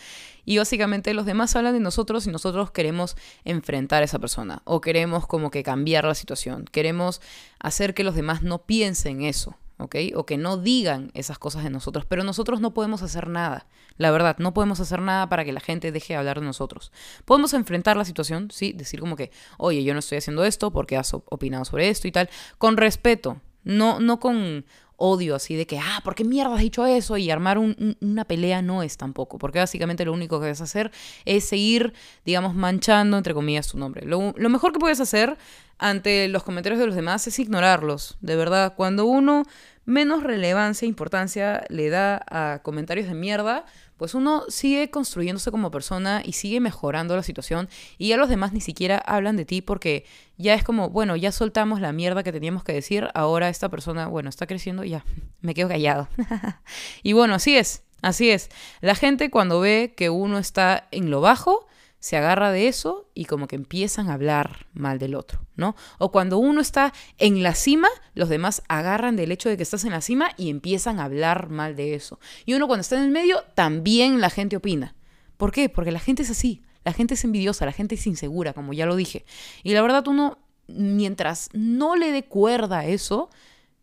Y 0.50 0.57
básicamente 0.57 1.13
los 1.13 1.28
demás 1.28 1.56
hablan 1.56 1.75
de 1.75 1.80
nosotros 1.80 2.25
y 2.25 2.31
nosotros 2.31 2.72
queremos 2.72 3.16
enfrentar 3.46 4.01
a 4.01 4.06
esa 4.06 4.18
persona 4.18 4.63
o 4.66 4.81
queremos 4.81 5.28
como 5.28 5.51
que 5.51 5.62
cambiar 5.62 6.06
la 6.06 6.16
situación. 6.16 6.66
Queremos 6.72 7.22
hacer 7.60 7.94
que 7.94 8.04
los 8.04 8.16
demás 8.16 8.42
no 8.42 8.63
piensen 8.63 9.22
eso. 9.22 9.56
¿ok? 9.78 9.96
O 10.16 10.25
que 10.25 10.38
no 10.38 10.57
digan 10.57 11.12
esas 11.13 11.38
cosas 11.38 11.63
de 11.63 11.69
nosotros, 11.69 12.06
pero 12.07 12.24
nosotros 12.24 12.62
no 12.62 12.74
podemos 12.74 13.04
hacer 13.04 13.28
nada. 13.28 13.68
La 13.98 14.10
verdad, 14.10 14.38
no 14.40 14.56
podemos 14.56 14.80
hacer 14.80 15.04
nada 15.04 15.30
para 15.30 15.46
que 15.46 15.54
la 15.54 15.60
gente 15.60 15.92
deje 15.92 16.13
de 16.13 16.18
hablar 16.18 16.40
de 16.40 16.48
nosotros. 16.48 16.92
Podemos 17.25 17.54
enfrentar 17.54 17.96
la 17.96 18.04
situación, 18.04 18.50
sí, 18.50 18.74
decir 18.74 19.01
como 19.01 19.16
que, 19.16 19.30
oye, 19.60 19.84
yo 19.84 19.94
no 19.94 20.00
estoy 20.00 20.18
haciendo 20.18 20.46
esto 20.46 20.72
porque 20.72 20.98
has 20.98 21.13
opinado 21.13 21.63
sobre 21.63 21.90
esto 21.90 22.07
y 22.07 22.12
tal, 22.12 22.28
con 22.57 22.75
respeto, 22.75 23.40
no, 23.63 24.00
no 24.00 24.19
con 24.19 24.66
odio 25.00 25.36
así 25.36 25.56
de 25.56 25.66
que, 25.66 25.80
ah, 25.80 26.01
¿por 26.04 26.13
qué 26.13 26.24
mierda 26.24 26.54
has 26.54 26.62
dicho 26.62 26.86
eso? 26.86 27.18
Y 27.18 27.31
armar 27.31 27.57
una 27.57 28.25
pelea 28.25 28.62
no 28.62 28.84
es 28.84 28.98
tampoco, 28.98 29.40
porque 29.40 29.60
básicamente 29.60 30.06
lo 30.06 30.13
único 30.13 30.40
que 30.40 30.46
debes 30.46 30.62
hacer 30.62 30.92
es 31.25 31.46
seguir, 31.46 31.94
digamos, 32.25 32.54
manchando, 32.54 33.18
entre 33.18 33.34
comillas, 33.34 33.68
tu 33.68 33.78
nombre. 33.78 34.06
Lo, 34.06 34.34
lo 34.38 34.50
mejor 34.50 34.74
que 34.74 34.80
puedes 34.80 35.00
hacer 35.00 35.38
ante 35.80 36.28
los 36.28 36.44
comentarios 36.44 36.80
de 36.80 36.86
los 36.86 36.96
demás 36.96 37.25
es 37.25 37.40
ignorarlos, 37.40 38.18
de 38.22 38.36
verdad. 38.36 38.75
Cuando 38.75 39.06
uno 39.06 39.44
menos 39.86 40.22
relevancia 40.24 40.86
e 40.86 40.89
importancia 40.89 41.63
le 41.70 41.89
da 41.89 42.22
a 42.29 42.60
comentarios 42.62 43.08
de 43.08 43.15
mierda, 43.15 43.65
pues 44.00 44.15
uno 44.15 44.46
sigue 44.48 44.89
construyéndose 44.89 45.51
como 45.51 45.72
persona 45.72 46.24
y 46.25 46.32
sigue 46.32 46.62
mejorando 46.62 47.18
la 47.18 47.22
situación 47.22 47.68
y 47.98 48.08
ya 48.08 48.18
los 48.18 48.29
demás 48.29 48.53
ni 48.53 48.62
siquiera 48.62 48.98
hablan 48.98 49.36
de 49.36 49.44
ti 49.44 49.62
porque 49.62 50.06
ya 50.38 50.53
es 50.53 50.63
como, 50.63 50.89
bueno, 50.89 51.18
ya 51.18 51.34
soltamos 51.34 51.82
la 51.82 51.91
mierda 51.91 52.24
que 52.24 52.32
teníamos 52.32 52.63
que 52.63 52.72
decir, 52.72 53.10
ahora 53.13 53.50
esta 53.50 53.68
persona, 53.68 54.08
bueno, 54.08 54.29
está 54.29 54.48
creciendo 54.48 54.86
y 54.86 54.91
ya, 54.91 55.06
me 55.41 55.53
quedo 55.53 55.68
callado. 55.68 56.08
y 57.03 57.12
bueno, 57.12 57.36
así 57.36 57.58
es, 57.58 57.84
así 58.01 58.32
es. 58.32 58.50
La 58.79 58.96
gente 58.96 59.29
cuando 59.29 59.60
ve 59.60 59.94
que 59.98 60.10
uno 60.10 60.39
está 60.39 60.88
en 60.91 61.12
lo 61.12 61.20
bajo, 61.20 61.68
se 62.00 62.15
agarra 62.15 62.51
de 62.51 62.68
eso 62.68 63.10
y 63.13 63.25
como 63.25 63.48
que 63.48 63.56
empiezan 63.56 64.10
a 64.10 64.13
hablar 64.13 64.68
mal 64.74 65.00
del 65.00 65.15
otro, 65.15 65.46
¿no? 65.56 65.75
O 65.98 66.12
cuando 66.12 66.38
uno 66.38 66.62
está 66.62 66.94
en 67.18 67.44
la 67.44 67.56
cima, 67.56 67.89
los 68.13 68.29
demás 68.29 68.63
agarran 68.70 69.18
del 69.18 69.32
hecho 69.32 69.50
de 69.50 69.58
que 69.58 69.63
estás 69.63 69.84
en 69.84 69.91
la 69.91 70.01
cima 70.01 70.32
y 70.38 70.50
empiezan 70.50 71.00
a 71.00 71.03
hablar 71.03 71.50
mal 71.50 71.75
de 71.75 71.96
eso. 71.96 72.20
Y 72.46 72.53
uno 72.53 72.68
cuando 72.68 72.82
está 72.82 72.96
en 72.98 73.03
el 73.03 73.12
medio, 73.12 73.44
también 73.53 74.22
la 74.22 74.29
gente 74.29 74.56
opina. 74.56 74.96
¿Por 75.36 75.51
qué? 75.51 75.68
Porque 75.68 75.91
la 75.91 76.00
gente 76.00 76.24
es 76.24 76.29
así, 76.29 76.63
la 76.86 76.94
gente 76.94 77.15
es 77.15 77.24
envidiosa, 77.24 77.65
la 77.65 77.74
gente 77.74 77.96
es 77.96 78.08
insegura, 78.08 78.53
como 78.53 78.74
ya 78.74 78.86
lo 78.86 78.96
dije. 78.96 79.25
Y 79.63 79.74
la 79.74 79.82
verdad 79.82 80.08
uno, 80.08 80.38
mientras 80.68 81.50
no 81.53 81.98
le 81.98 82.12
dé 82.12 82.24
cuerda 82.24 82.79
a 82.79 82.86
eso, 82.86 83.29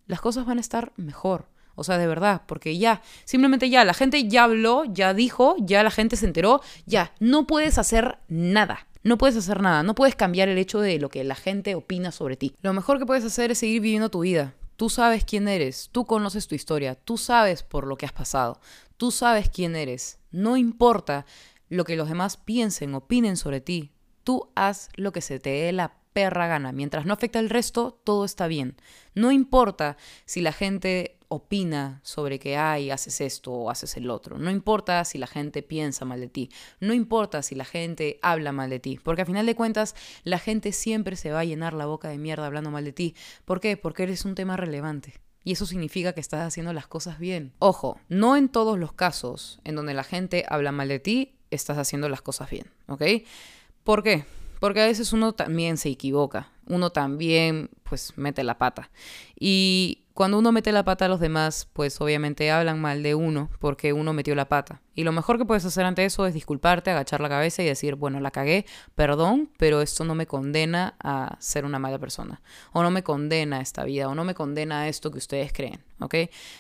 las 0.07 0.21
cosas 0.21 0.47
van 0.47 0.59
a 0.59 0.63
estar 0.63 0.93
mejor. 0.97 1.49
O 1.77 1.85
sea, 1.85 1.99
de 1.99 2.09
verdad, 2.09 2.43
porque 2.47 2.77
ya, 2.77 3.03
simplemente 3.25 3.71
ya, 3.71 3.85
la 3.85 3.95
gente 3.95 4.27
ya 4.27 4.45
habló, 4.45 4.85
ya 4.85 5.15
dijo, 5.15 5.55
ya 5.61 5.83
la 5.85 5.91
gente 5.93 6.17
se 6.17 6.27
enteró, 6.27 6.61
ya, 6.87 7.15
no 7.21 7.47
puedes 7.47 7.79
hacer 7.79 8.19
nada. 8.29 8.89
No 9.05 9.19
puedes 9.19 9.37
hacer 9.37 9.63
nada, 9.63 9.85
no 9.85 9.95
puedes 9.95 10.17
cambiar 10.17 10.49
el 10.49 10.59
hecho 10.59 10.81
de 10.81 10.99
lo 10.99 11.11
que 11.11 11.23
la 11.23 11.37
gente 11.37 11.77
opina 11.77 12.11
sobre 12.11 12.37
ti. 12.37 12.57
Lo 12.61 12.73
mejor 12.73 12.99
que 12.99 13.07
puedes 13.07 13.25
hacer 13.25 13.53
es 13.53 13.59
seguir 13.59 13.81
viviendo 13.81 14.11
tu 14.11 14.21
vida. 14.21 14.55
Tú 14.75 14.91
sabes 14.91 15.25
quién 15.25 15.47
eres, 15.47 15.91
tú 15.93 16.07
conoces 16.07 16.49
tu 16.49 16.57
historia, 16.57 16.97
tú 16.97 17.17
sabes 17.17 17.63
por 17.63 17.87
lo 17.87 17.97
que 17.97 18.05
has 18.05 18.13
pasado, 18.13 18.61
tú 18.97 19.13
sabes 19.13 19.49
quién 19.49 19.77
eres. 19.77 20.19
No 20.33 20.57
importa 20.57 21.25
lo 21.69 21.85
que 21.85 21.95
los 21.95 22.09
demás 22.09 22.37
piensen, 22.37 22.97
opinen 22.97 23.37
sobre 23.37 23.61
ti, 23.61 23.93
tú 24.25 24.51
haz 24.57 24.89
lo 24.97 25.13
que 25.13 25.21
se 25.21 25.39
te 25.39 25.51
dé 25.51 25.73
la 25.73 25.95
perra 26.13 26.47
gana. 26.47 26.73
Mientras 26.73 27.07
no 27.07 27.13
afecta 27.13 27.39
al 27.39 27.49
resto, 27.49 28.01
todo 28.03 28.25
está 28.25 28.49
bien. 28.49 28.75
No 29.15 29.31
importa 29.31 29.97
si 30.25 30.41
la 30.41 30.53
gente 30.53 31.16
opina 31.29 32.01
sobre 32.03 32.39
que, 32.39 32.57
ay, 32.57 32.91
haces 32.91 33.21
esto 33.21 33.53
o 33.53 33.71
haces 33.71 33.97
el 33.97 34.11
otro. 34.11 34.39
No 34.39 34.51
importa 34.51 35.05
si 35.05 35.19
la 35.19 35.27
gente 35.27 35.63
piensa 35.63 36.05
mal 36.05 36.21
de 36.21 36.29
ti. 36.29 36.51
No 36.81 36.95
importa 36.95 37.43
si 37.43 37.55
la 37.55 37.65
gente 37.65 38.19
habla 38.23 38.53
mal 38.53 38.71
de 38.71 38.81
ti. 38.81 38.99
Porque 39.03 39.23
a 39.23 39.27
final 39.27 39.47
de 39.47 39.55
cuentas, 39.55 39.95
la 40.25 40.39
gente 40.39 40.73
siempre 40.73 41.17
se 41.17 41.31
va 41.31 41.41
a 41.41 41.45
llenar 41.45 41.73
la 41.73 41.87
boca 41.87 42.09
de 42.09 42.19
mierda 42.19 42.47
hablando 42.47 42.71
mal 42.71 42.85
de 42.85 42.93
ti. 42.93 43.15
¿Por 43.45 43.61
qué? 43.61 43.77
Porque 43.77 44.05
eres 44.05 44.25
un 44.25 44.35
tema 44.35 44.57
relevante. 44.57 45.15
Y 45.45 45.53
eso 45.53 45.65
significa 45.65 46.13
que 46.13 46.21
estás 46.21 46.41
haciendo 46.41 46.73
las 46.73 46.89
cosas 46.89 47.21
bien. 47.21 47.53
Ojo, 47.61 48.01
no 48.09 48.37
en 48.37 48.49
todos 48.49 48.79
los 48.79 48.93
casos 48.93 49.61
en 49.63 49.77
donde 49.77 49.95
la 49.95 50.03
gente 50.03 50.45
habla 50.49 50.73
mal 50.73 50.89
de 50.89 50.99
ti, 50.99 51.37
estás 51.53 51.79
haciendo 51.79 52.09
las 52.09 52.21
cosas 52.21 52.51
bien, 52.51 52.67
¿ok? 52.89 53.03
¿Por 53.85 54.03
qué? 54.03 54.25
Porque 54.59 54.81
a 54.81 54.87
veces 54.87 55.13
uno 55.13 55.35
también 55.35 55.77
se 55.77 55.89
equivoca, 55.89 56.51
uno 56.67 56.91
también 56.91 57.71
pues 57.85 58.15
mete 58.17 58.43
la 58.43 58.59
pata. 58.59 58.91
Y 59.39 60.06
cuando 60.17 60.39
uno 60.39 60.51
mete 60.51 60.73
la 60.73 60.83
pata 60.83 61.05
a 61.05 61.09
los 61.09 61.21
demás, 61.21 61.69
pues 61.75 62.01
obviamente 62.01 62.51
hablan 62.51 62.81
mal 62.81 63.03
de 63.03 63.15
uno 63.15 63.51
porque 63.61 63.93
uno 63.93 64.15
metió 64.15 64.35
la 64.35 64.49
pata. 64.49 64.81
Y 64.95 65.05
lo 65.05 65.13
mejor 65.13 65.37
que 65.37 65.45
puedes 65.45 65.67
hacer 65.67 65.85
ante 65.85 66.07
eso 66.07 66.25
es 66.25 66.33
disculparte, 66.33 66.91
agachar 66.91 67.21
la 67.21 67.29
cabeza 67.29 67.63
y 67.63 67.67
decir, 67.67 67.97
bueno, 67.97 68.19
la 68.21 68.31
cagué, 68.31 68.65
perdón, 68.95 69.51
pero 69.59 69.83
esto 69.83 70.07
no 70.07 70.15
me 70.15 70.27
condena 70.27 70.97
a 71.01 71.37
ser 71.39 71.67
una 71.67 71.79
mala 71.79 71.99
persona. 71.99 72.41
O 72.73 72.83
no 72.83 72.91
me 72.91 73.03
condena 73.03 73.59
a 73.59 73.61
esta 73.61 73.85
vida, 73.85 74.09
o 74.09 74.15
no 74.15 74.25
me 74.25 74.35
condena 74.35 74.81
a 74.81 74.89
esto 74.89 75.11
que 75.11 75.19
ustedes 75.19 75.53
creen, 75.53 75.85
¿ok? 76.01 76.15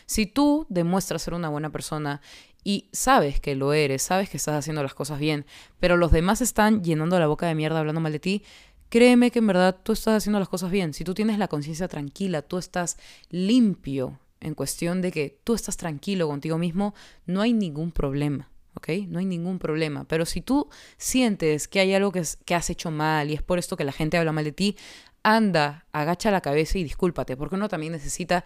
Si 0.04 0.26
tú 0.26 0.66
demuestras 0.68 1.22
ser 1.22 1.32
una 1.32 1.48
buena 1.48 1.70
persona 1.70 2.20
y 2.62 2.90
sabes 2.92 3.40
que 3.40 3.54
lo 3.54 3.72
eres, 3.72 4.02
sabes 4.02 4.28
que 4.28 4.36
estás 4.36 4.56
haciendo 4.56 4.82
las 4.82 4.92
cosas 4.92 5.18
bien, 5.18 5.46
pero 5.80 5.96
los 5.96 6.12
demás 6.12 6.42
están 6.42 6.84
llenando 6.84 7.18
la 7.18 7.26
boca 7.26 7.46
de 7.46 7.54
mierda 7.54 7.78
hablando 7.78 8.02
mal 8.02 8.12
de 8.12 8.20
ti, 8.20 8.44
créeme 8.88 9.30
que 9.30 9.38
en 9.40 9.46
verdad 9.46 9.76
tú 9.82 9.92
estás 9.92 10.14
haciendo 10.14 10.38
las 10.38 10.48
cosas 10.48 10.70
bien. 10.70 10.94
Si 10.94 11.04
tú 11.04 11.14
tienes 11.14 11.38
la 11.38 11.48
conciencia 11.48 11.88
tranquila, 11.88 12.42
tú 12.42 12.58
estás 12.58 12.96
limpio 13.30 14.18
en 14.40 14.54
cuestión 14.54 15.02
de 15.02 15.12
que 15.12 15.38
tú 15.44 15.54
estás 15.54 15.76
tranquilo 15.76 16.28
contigo 16.28 16.58
mismo, 16.58 16.94
no 17.26 17.40
hay 17.40 17.52
ningún 17.52 17.92
problema. 17.92 18.50
¿ok? 18.74 18.88
No 19.08 19.18
hay 19.18 19.24
ningún 19.24 19.58
problema. 19.58 20.04
Pero 20.04 20.26
si 20.26 20.42
tú 20.42 20.68
sientes 20.98 21.66
que 21.68 21.80
hay 21.80 21.94
algo 21.94 22.12
que, 22.12 22.22
que, 22.44 22.54
has 22.54 22.70
hecho 22.70 22.90
mal 22.90 23.30
y 23.30 23.34
es 23.34 23.42
por 23.42 23.58
esto 23.58 23.76
que 23.76 23.84
la 23.84 23.92
gente 23.92 24.18
habla 24.18 24.32
mal 24.32 24.44
de 24.44 24.52
ti, 24.52 24.76
anda, 25.22 25.86
agacha 25.92 26.30
la 26.30 26.40
cabeza 26.40 26.78
y 26.78 26.84
discúlpate, 26.84 27.36
porque 27.36 27.56
uno 27.56 27.68
también 27.68 27.92
necesita 27.92 28.44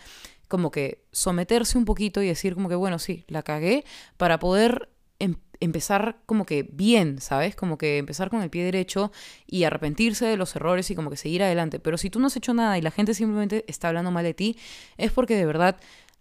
como 0.48 0.70
que 0.70 1.04
someterse 1.12 1.76
un 1.76 1.84
poquito 1.84 2.22
y 2.22 2.28
decir 2.28 2.54
como 2.54 2.68
que, 2.68 2.74
bueno, 2.74 2.98
sí, 2.98 3.24
la 3.28 3.42
cagué 3.42 3.84
para 4.16 4.38
poder 4.38 4.88
empezar 5.60 6.18
como 6.26 6.46
que 6.46 6.62
bien, 6.62 7.20
¿sabes? 7.20 7.54
Como 7.54 7.78
que 7.78 7.98
empezar 7.98 8.30
con 8.30 8.42
el 8.42 8.50
pie 8.50 8.64
derecho 8.64 9.12
y 9.46 9.64
arrepentirse 9.64 10.26
de 10.26 10.36
los 10.36 10.56
errores 10.56 10.90
y 10.90 10.94
como 10.94 11.10
que 11.10 11.16
seguir 11.16 11.42
adelante. 11.42 11.78
Pero 11.78 11.98
si 11.98 12.10
tú 12.10 12.18
no 12.18 12.26
has 12.26 12.36
hecho 12.36 12.54
nada 12.54 12.78
y 12.78 12.82
la 12.82 12.90
gente 12.90 13.14
simplemente 13.14 13.64
está 13.68 13.88
hablando 13.88 14.10
mal 14.10 14.24
de 14.24 14.34
ti, 14.34 14.56
es 14.96 15.12
porque 15.12 15.36
de 15.36 15.46
verdad 15.46 15.76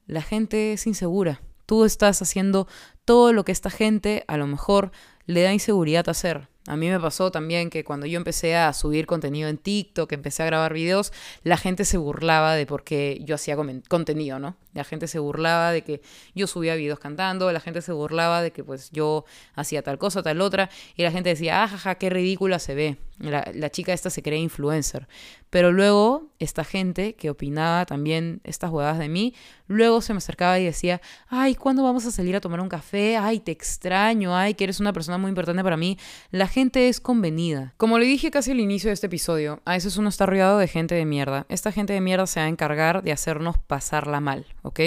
la 0.08 0.22
gente 0.22 0.74
es 0.74 0.86
insegura. 0.88 1.42
Tú 1.66 1.86
estás 1.86 2.22
haciendo 2.22 2.68
todo 3.06 3.32
lo 3.32 3.46
que 3.46 3.52
esta 3.52 3.70
gente 3.70 4.24
a 4.28 4.38
lo 4.38 4.48
mejor 4.48 4.92
le 5.26 5.44
da 5.44 5.54
inseguridad 5.54 6.10
hacer. 6.10 6.48
A 6.68 6.76
mí 6.76 6.88
me 6.88 7.00
pasó 7.00 7.32
también 7.32 7.70
que 7.70 7.84
cuando 7.84 8.06
yo 8.06 8.18
empecé 8.18 8.56
a 8.56 8.74
subir 8.74 9.08
contenido 9.08 9.50
en 9.50 9.58
TikTok, 9.58 10.12
empecé 10.12 10.44
a 10.44 10.48
grabar 10.48 10.74
videos, 10.74 11.14
la 11.44 11.58
gente 11.58 11.86
se 11.86 11.98
burlaba 11.98 12.54
de 12.54 12.66
por 12.66 12.84
qué 12.84 13.20
yo 13.24 13.36
hacía 13.36 13.56
contenido, 13.88 14.38
¿no? 14.40 14.56
La 14.74 14.84
gente 14.84 15.08
se 15.08 15.20
burlaba 15.20 15.72
de 15.72 15.84
que 15.84 16.02
yo 16.36 16.48
subía 16.48 16.76
videos 16.76 17.00
cantando, 17.00 17.52
la 17.52 17.60
gente 17.60 17.82
se 17.82 17.92
burlaba 17.92 18.42
de 18.42 18.52
que 18.52 18.64
pues 18.64 18.92
yo 18.92 19.26
hacía 19.56 19.82
tal 19.82 19.98
cosa, 19.98 20.22
tal 20.22 20.42
otra, 20.42 20.70
y 20.96 21.04
la 21.04 21.12
gente 21.12 21.30
decía, 21.30 21.64
ajaja, 21.64 21.96
qué 21.96 22.10
ridícula 22.10 22.60
se 22.60 22.76
ve. 22.76 22.98
La, 23.20 23.70
chica 23.70 23.92
esta 23.92 24.10
se 24.10 24.24
cree 24.24 24.40
influencer. 24.40 25.08
Pero 25.50 25.74
luego, 25.74 26.30
esta 26.40 26.64
gente 26.64 27.16
que 27.16 27.30
opinaba 27.30 27.86
también 27.86 28.40
estas 28.46 28.70
jugadas 28.70 28.98
de 28.98 29.10
mí, 29.10 29.34
luego 29.68 30.00
se 30.00 30.14
me 30.14 30.20
acercaba 30.20 30.58
y 30.58 30.64
decía, 30.64 31.02
ay, 31.28 31.56
¿cuándo 31.56 31.84
vamos 31.84 32.06
a 32.06 32.12
salir 32.12 32.38
a 32.38 32.42
tomar 32.42 32.62
un 32.62 32.70
café? 32.70 33.18
Ay, 33.18 33.42
te 33.42 33.52
extraño, 33.52 34.36
ay, 34.36 34.54
que 34.54 34.64
eres 34.64 34.80
una 34.80 34.94
persona 34.94 35.18
muy 35.18 35.30
importante 35.30 35.64
para 35.64 35.76
mí. 35.76 35.98
La 36.32 36.48
gente 36.48 36.88
es 36.88 37.02
convenida. 37.02 37.74
Como 37.76 38.00
le 38.00 38.06
dije 38.06 38.32
casi 38.32 38.52
al 38.52 38.60
inicio 38.62 38.90
de 38.90 38.94
este 38.94 39.08
episodio, 39.08 39.62
a 39.66 39.74
veces 39.74 39.98
uno 39.98 40.08
está 40.08 40.26
rodeado 40.26 40.58
de 40.58 40.70
gente 40.70 40.96
de 40.96 41.06
mierda. 41.06 41.46
Esta 41.50 41.74
gente 41.74 41.92
de 41.92 42.02
mierda 42.02 42.26
se 42.26 42.40
va 42.40 42.46
a 42.46 42.50
encargar 42.50 43.04
de 43.04 43.12
hacernos 43.12 43.58
pasarla 43.58 44.22
mal, 44.22 44.46
¿ok? 44.64 44.80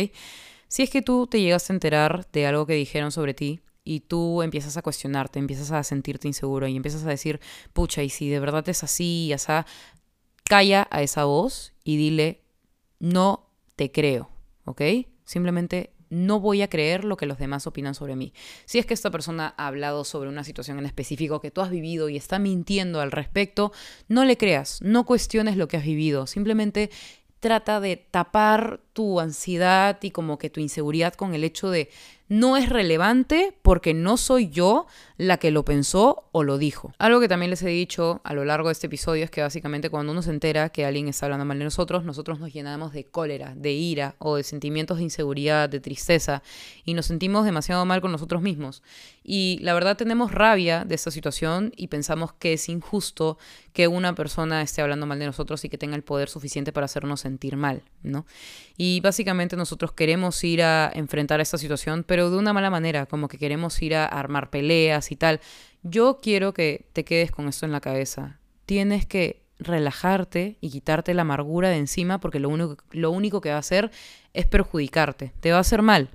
Si 0.68 0.82
es 0.82 0.90
que 0.90 1.02
tú 1.02 1.26
te 1.26 1.40
llegas 1.40 1.68
a 1.68 1.72
enterar 1.72 2.26
de 2.32 2.46
algo 2.46 2.66
que 2.66 2.74
dijeron 2.74 3.12
sobre 3.12 3.34
ti, 3.34 3.60
y 3.84 4.00
tú 4.00 4.42
empiezas 4.42 4.76
a 4.76 4.82
cuestionarte, 4.82 5.38
empiezas 5.38 5.72
a 5.72 5.82
sentirte 5.82 6.28
inseguro 6.28 6.68
y 6.68 6.76
empiezas 6.76 7.04
a 7.04 7.08
decir, 7.08 7.40
pucha, 7.72 8.02
y 8.02 8.10
si 8.10 8.28
de 8.28 8.40
verdad 8.40 8.68
es 8.68 8.84
así, 8.84 9.26
y 9.26 9.32
así, 9.32 9.52
calla 10.44 10.86
a 10.90 11.02
esa 11.02 11.24
voz 11.24 11.72
y 11.84 11.96
dile, 11.96 12.42
no 13.00 13.50
te 13.76 13.90
creo, 13.90 14.30
¿ok? 14.64 14.82
Simplemente 15.24 15.92
no 16.10 16.40
voy 16.40 16.60
a 16.60 16.68
creer 16.68 17.04
lo 17.04 17.16
que 17.16 17.24
los 17.24 17.38
demás 17.38 17.66
opinan 17.66 17.94
sobre 17.94 18.16
mí. 18.16 18.34
Si 18.66 18.78
es 18.78 18.84
que 18.84 18.92
esta 18.92 19.10
persona 19.10 19.54
ha 19.56 19.66
hablado 19.66 20.04
sobre 20.04 20.28
una 20.28 20.44
situación 20.44 20.78
en 20.78 20.84
específico 20.84 21.40
que 21.40 21.50
tú 21.50 21.62
has 21.62 21.70
vivido 21.70 22.10
y 22.10 22.18
está 22.18 22.38
mintiendo 22.38 23.00
al 23.00 23.10
respecto, 23.10 23.72
no 24.08 24.26
le 24.26 24.36
creas, 24.36 24.82
no 24.82 25.06
cuestiones 25.06 25.56
lo 25.56 25.68
que 25.68 25.78
has 25.78 25.84
vivido, 25.84 26.26
simplemente 26.26 26.90
trata 27.42 27.80
de 27.80 27.96
tapar 27.96 28.80
tu 28.92 29.18
ansiedad 29.18 29.99
y 30.00 30.12
como 30.12 30.38
que 30.38 30.49
tu 30.49 30.61
inseguridad 30.61 31.14
con 31.14 31.34
el 31.34 31.42
hecho 31.42 31.70
de 31.70 31.90
no 32.32 32.56
es 32.56 32.70
relevante 32.70 33.54
porque 33.60 33.92
no 33.92 34.16
soy 34.16 34.48
yo 34.48 34.86
la 35.18 35.36
que 35.36 35.50
lo 35.50 35.66
pensó 35.66 36.24
o 36.32 36.44
lo 36.44 36.56
dijo. 36.56 36.94
Algo 36.98 37.20
que 37.20 37.28
también 37.28 37.50
les 37.50 37.62
he 37.62 37.68
dicho 37.68 38.22
a 38.24 38.32
lo 38.32 38.46
largo 38.46 38.68
de 38.68 38.72
este 38.72 38.86
episodio 38.86 39.22
es 39.22 39.30
que 39.30 39.42
básicamente 39.42 39.90
cuando 39.90 40.12
uno 40.12 40.22
se 40.22 40.30
entera 40.30 40.70
que 40.70 40.86
alguien 40.86 41.08
está 41.08 41.26
hablando 41.26 41.44
mal 41.44 41.58
de 41.58 41.64
nosotros, 41.64 42.04
nosotros 42.04 42.40
nos 42.40 42.50
llenamos 42.50 42.94
de 42.94 43.04
cólera, 43.04 43.54
de 43.54 43.72
ira 43.72 44.16
o 44.18 44.36
de 44.36 44.44
sentimientos 44.44 44.96
de 44.96 45.04
inseguridad, 45.04 45.68
de 45.68 45.80
tristeza 45.80 46.42
y 46.86 46.94
nos 46.94 47.04
sentimos 47.04 47.44
demasiado 47.44 47.84
mal 47.84 48.00
con 48.00 48.12
nosotros 48.12 48.40
mismos. 48.40 48.82
Y 49.22 49.58
la 49.60 49.74
verdad 49.74 49.98
tenemos 49.98 50.32
rabia 50.32 50.86
de 50.86 50.94
esta 50.94 51.10
situación 51.10 51.72
y 51.76 51.88
pensamos 51.88 52.32
que 52.32 52.54
es 52.54 52.68
injusto 52.70 53.36
que 53.74 53.88
una 53.88 54.14
persona 54.14 54.62
esté 54.62 54.80
hablando 54.80 55.06
mal 55.06 55.18
de 55.18 55.26
nosotros 55.26 55.64
y 55.64 55.68
que 55.68 55.78
tenga 55.78 55.96
el 55.96 56.02
poder 56.02 56.28
suficiente 56.28 56.72
para 56.72 56.86
hacernos 56.86 57.20
sentir 57.20 57.56
mal, 57.56 57.82
¿no? 58.02 58.26
Y 58.76 59.00
básicamente 59.00 59.56
nosotros 59.56 59.92
queremos 59.92 60.42
ir 60.44 60.62
a 60.62 60.90
enfrentar 60.94 61.40
esta 61.40 61.58
situación, 61.58 62.04
pero 62.06 62.21
de 62.30 62.38
una 62.38 62.52
mala 62.52 62.70
manera, 62.70 63.06
como 63.06 63.28
que 63.28 63.38
queremos 63.38 63.80
ir 63.82 63.94
a 63.94 64.06
armar 64.06 64.50
peleas 64.50 65.10
y 65.12 65.16
tal. 65.16 65.40
Yo 65.82 66.20
quiero 66.22 66.52
que 66.52 66.86
te 66.92 67.04
quedes 67.04 67.30
con 67.30 67.48
esto 67.48 67.66
en 67.66 67.72
la 67.72 67.80
cabeza. 67.80 68.38
Tienes 68.66 69.06
que 69.06 69.42
relajarte 69.58 70.56
y 70.60 70.70
quitarte 70.70 71.14
la 71.14 71.22
amargura 71.22 71.68
de 71.68 71.76
encima 71.76 72.18
porque 72.20 72.40
lo 72.40 72.48
único, 72.48 72.76
lo 72.90 73.10
único 73.10 73.40
que 73.40 73.50
va 73.50 73.56
a 73.56 73.60
hacer 73.60 73.90
es 74.34 74.46
perjudicarte, 74.46 75.32
te 75.40 75.52
va 75.52 75.58
a 75.58 75.60
hacer 75.60 75.82
mal 75.82 76.10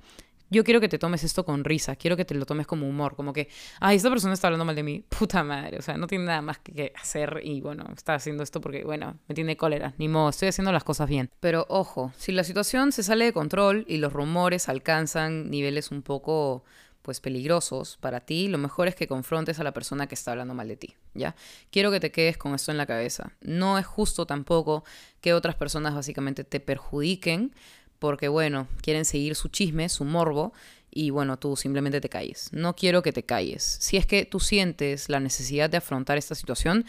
yo 0.50 0.64
quiero 0.64 0.80
que 0.80 0.88
te 0.88 0.98
tomes 0.98 1.24
esto 1.24 1.44
con 1.44 1.64
risa, 1.64 1.96
quiero 1.96 2.16
que 2.16 2.24
te 2.24 2.34
lo 2.34 2.46
tomes 2.46 2.66
como 2.66 2.88
humor, 2.88 3.16
como 3.16 3.32
que, 3.32 3.48
ay, 3.80 3.96
esta 3.96 4.10
persona 4.10 4.34
está 4.34 4.48
hablando 4.48 4.64
mal 4.64 4.76
de 4.76 4.82
mí, 4.82 5.04
puta 5.08 5.44
madre, 5.44 5.78
o 5.78 5.82
sea, 5.82 5.96
no 5.96 6.06
tiene 6.06 6.24
nada 6.24 6.42
más 6.42 6.58
que 6.58 6.92
hacer 7.00 7.40
y 7.42 7.60
bueno, 7.60 7.84
está 7.94 8.14
haciendo 8.14 8.42
esto 8.42 8.60
porque, 8.60 8.84
bueno, 8.84 9.18
me 9.28 9.34
tiene 9.34 9.56
cólera, 9.56 9.94
ni 9.98 10.08
modo, 10.08 10.30
estoy 10.30 10.48
haciendo 10.48 10.72
las 10.72 10.84
cosas 10.84 11.08
bien. 11.08 11.30
Pero 11.40 11.66
ojo, 11.68 12.12
si 12.16 12.32
la 12.32 12.44
situación 12.44 12.92
se 12.92 13.02
sale 13.02 13.26
de 13.26 13.32
control 13.32 13.84
y 13.88 13.98
los 13.98 14.12
rumores 14.12 14.68
alcanzan 14.68 15.50
niveles 15.50 15.90
un 15.90 16.02
poco 16.02 16.64
pues 17.02 17.20
peligrosos 17.20 17.96
para 17.96 18.20
ti, 18.20 18.48
lo 18.48 18.58
mejor 18.58 18.86
es 18.86 18.94
que 18.94 19.06
confrontes 19.06 19.58
a 19.58 19.64
la 19.64 19.72
persona 19.72 20.06
que 20.08 20.14
está 20.14 20.32
hablando 20.32 20.52
mal 20.52 20.68
de 20.68 20.76
ti, 20.76 20.94
¿ya? 21.14 21.34
Quiero 21.70 21.90
que 21.90 22.00
te 22.00 22.10
quedes 22.10 22.36
con 22.36 22.54
esto 22.54 22.70
en 22.70 22.76
la 22.76 22.84
cabeza. 22.84 23.32
No 23.40 23.78
es 23.78 23.86
justo 23.86 24.26
tampoco 24.26 24.84
que 25.22 25.32
otras 25.32 25.54
personas 25.54 25.94
básicamente 25.94 26.44
te 26.44 26.60
perjudiquen 26.60 27.54
porque 27.98 28.28
bueno, 28.28 28.68
quieren 28.82 29.04
seguir 29.04 29.34
su 29.34 29.48
chisme, 29.48 29.88
su 29.88 30.04
morbo, 30.04 30.52
y 30.90 31.10
bueno, 31.10 31.38
tú 31.38 31.56
simplemente 31.56 32.00
te 32.00 32.08
calles. 32.08 32.48
No 32.52 32.74
quiero 32.74 33.02
que 33.02 33.12
te 33.12 33.22
calles. 33.22 33.62
Si 33.80 33.96
es 33.96 34.06
que 34.06 34.24
tú 34.24 34.40
sientes 34.40 35.08
la 35.08 35.20
necesidad 35.20 35.70
de 35.70 35.76
afrontar 35.76 36.18
esta 36.18 36.34
situación, 36.34 36.86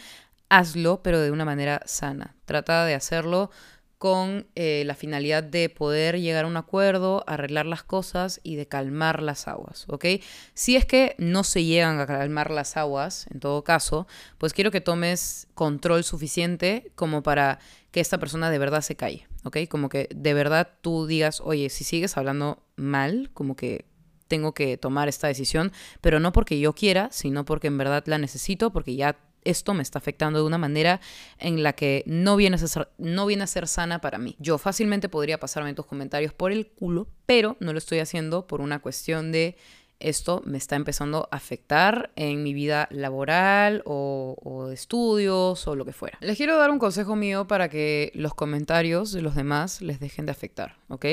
hazlo, 0.48 1.02
pero 1.02 1.20
de 1.20 1.30
una 1.30 1.44
manera 1.44 1.82
sana. 1.84 2.34
Trata 2.44 2.84
de 2.84 2.94
hacerlo 2.94 3.50
con 4.00 4.46
eh, 4.54 4.82
la 4.86 4.94
finalidad 4.94 5.42
de 5.42 5.68
poder 5.68 6.18
llegar 6.18 6.46
a 6.46 6.48
un 6.48 6.56
acuerdo, 6.56 7.22
arreglar 7.26 7.66
las 7.66 7.82
cosas 7.82 8.40
y 8.42 8.56
de 8.56 8.66
calmar 8.66 9.22
las 9.22 9.46
aguas, 9.46 9.84
¿ok? 9.88 10.06
Si 10.54 10.74
es 10.74 10.86
que 10.86 11.14
no 11.18 11.44
se 11.44 11.64
llegan 11.64 12.00
a 12.00 12.06
calmar 12.06 12.50
las 12.50 12.78
aguas, 12.78 13.26
en 13.30 13.40
todo 13.40 13.62
caso, 13.62 14.06
pues 14.38 14.54
quiero 14.54 14.70
que 14.70 14.80
tomes 14.80 15.48
control 15.52 16.02
suficiente 16.02 16.92
como 16.94 17.22
para 17.22 17.58
que 17.90 18.00
esta 18.00 18.16
persona 18.16 18.50
de 18.50 18.58
verdad 18.58 18.80
se 18.80 18.96
calle, 18.96 19.28
¿ok? 19.44 19.58
Como 19.68 19.88
que 19.88 20.08
de 20.14 20.34
verdad 20.34 20.68
tú 20.80 21.06
digas, 21.06 21.40
oye, 21.44 21.68
si 21.70 21.84
sigues 21.84 22.16
hablando 22.16 22.62
mal, 22.76 23.30
como 23.32 23.56
que 23.56 23.86
tengo 24.28 24.54
que 24.54 24.76
tomar 24.76 25.08
esta 25.08 25.26
decisión, 25.26 25.72
pero 26.00 26.20
no 26.20 26.32
porque 26.32 26.60
yo 26.60 26.72
quiera, 26.72 27.08
sino 27.10 27.44
porque 27.44 27.66
en 27.66 27.78
verdad 27.78 28.04
la 28.06 28.18
necesito, 28.18 28.72
porque 28.72 28.94
ya 28.94 29.18
esto 29.44 29.74
me 29.74 29.82
está 29.82 29.98
afectando 29.98 30.38
de 30.38 30.44
una 30.44 30.58
manera 30.58 31.00
en 31.38 31.62
la 31.62 31.72
que 31.72 32.04
no 32.06 32.36
viene, 32.36 32.56
a 32.56 32.58
ser, 32.58 32.88
no 32.98 33.26
viene 33.26 33.44
a 33.44 33.46
ser 33.46 33.66
sana 33.66 34.00
para 34.00 34.18
mí. 34.18 34.36
Yo 34.38 34.58
fácilmente 34.58 35.08
podría 35.08 35.40
pasarme 35.40 35.74
tus 35.74 35.86
comentarios 35.86 36.32
por 36.32 36.52
el 36.52 36.68
culo, 36.68 37.08
pero 37.26 37.56
no 37.60 37.72
lo 37.72 37.78
estoy 37.78 37.98
haciendo 37.98 38.46
por 38.46 38.60
una 38.60 38.80
cuestión 38.80 39.32
de 39.32 39.56
esto 40.00 40.42
me 40.44 40.58
está 40.58 40.76
empezando 40.76 41.28
a 41.30 41.36
afectar 41.36 42.10
en 42.16 42.42
mi 42.42 42.54
vida 42.54 42.88
laboral 42.90 43.82
o, 43.84 44.36
o, 44.42 44.66
de 44.66 44.74
estudios 44.74 45.66
o 45.68 45.76
lo 45.76 45.84
que 45.84 45.92
fuera. 45.92 46.18
Les 46.20 46.36
quiero 46.36 46.58
dar 46.58 46.70
un 46.70 46.78
consejo 46.78 47.16
mío 47.16 47.46
para 47.46 47.68
que 47.68 48.10
los 48.14 48.34
comentarios 48.34 49.12
de 49.12 49.22
los 49.22 49.34
demás 49.34 49.80
les 49.82 50.00
dejen 50.00 50.26
de 50.26 50.32
afectar, 50.32 50.76
¿ok? 50.88 51.06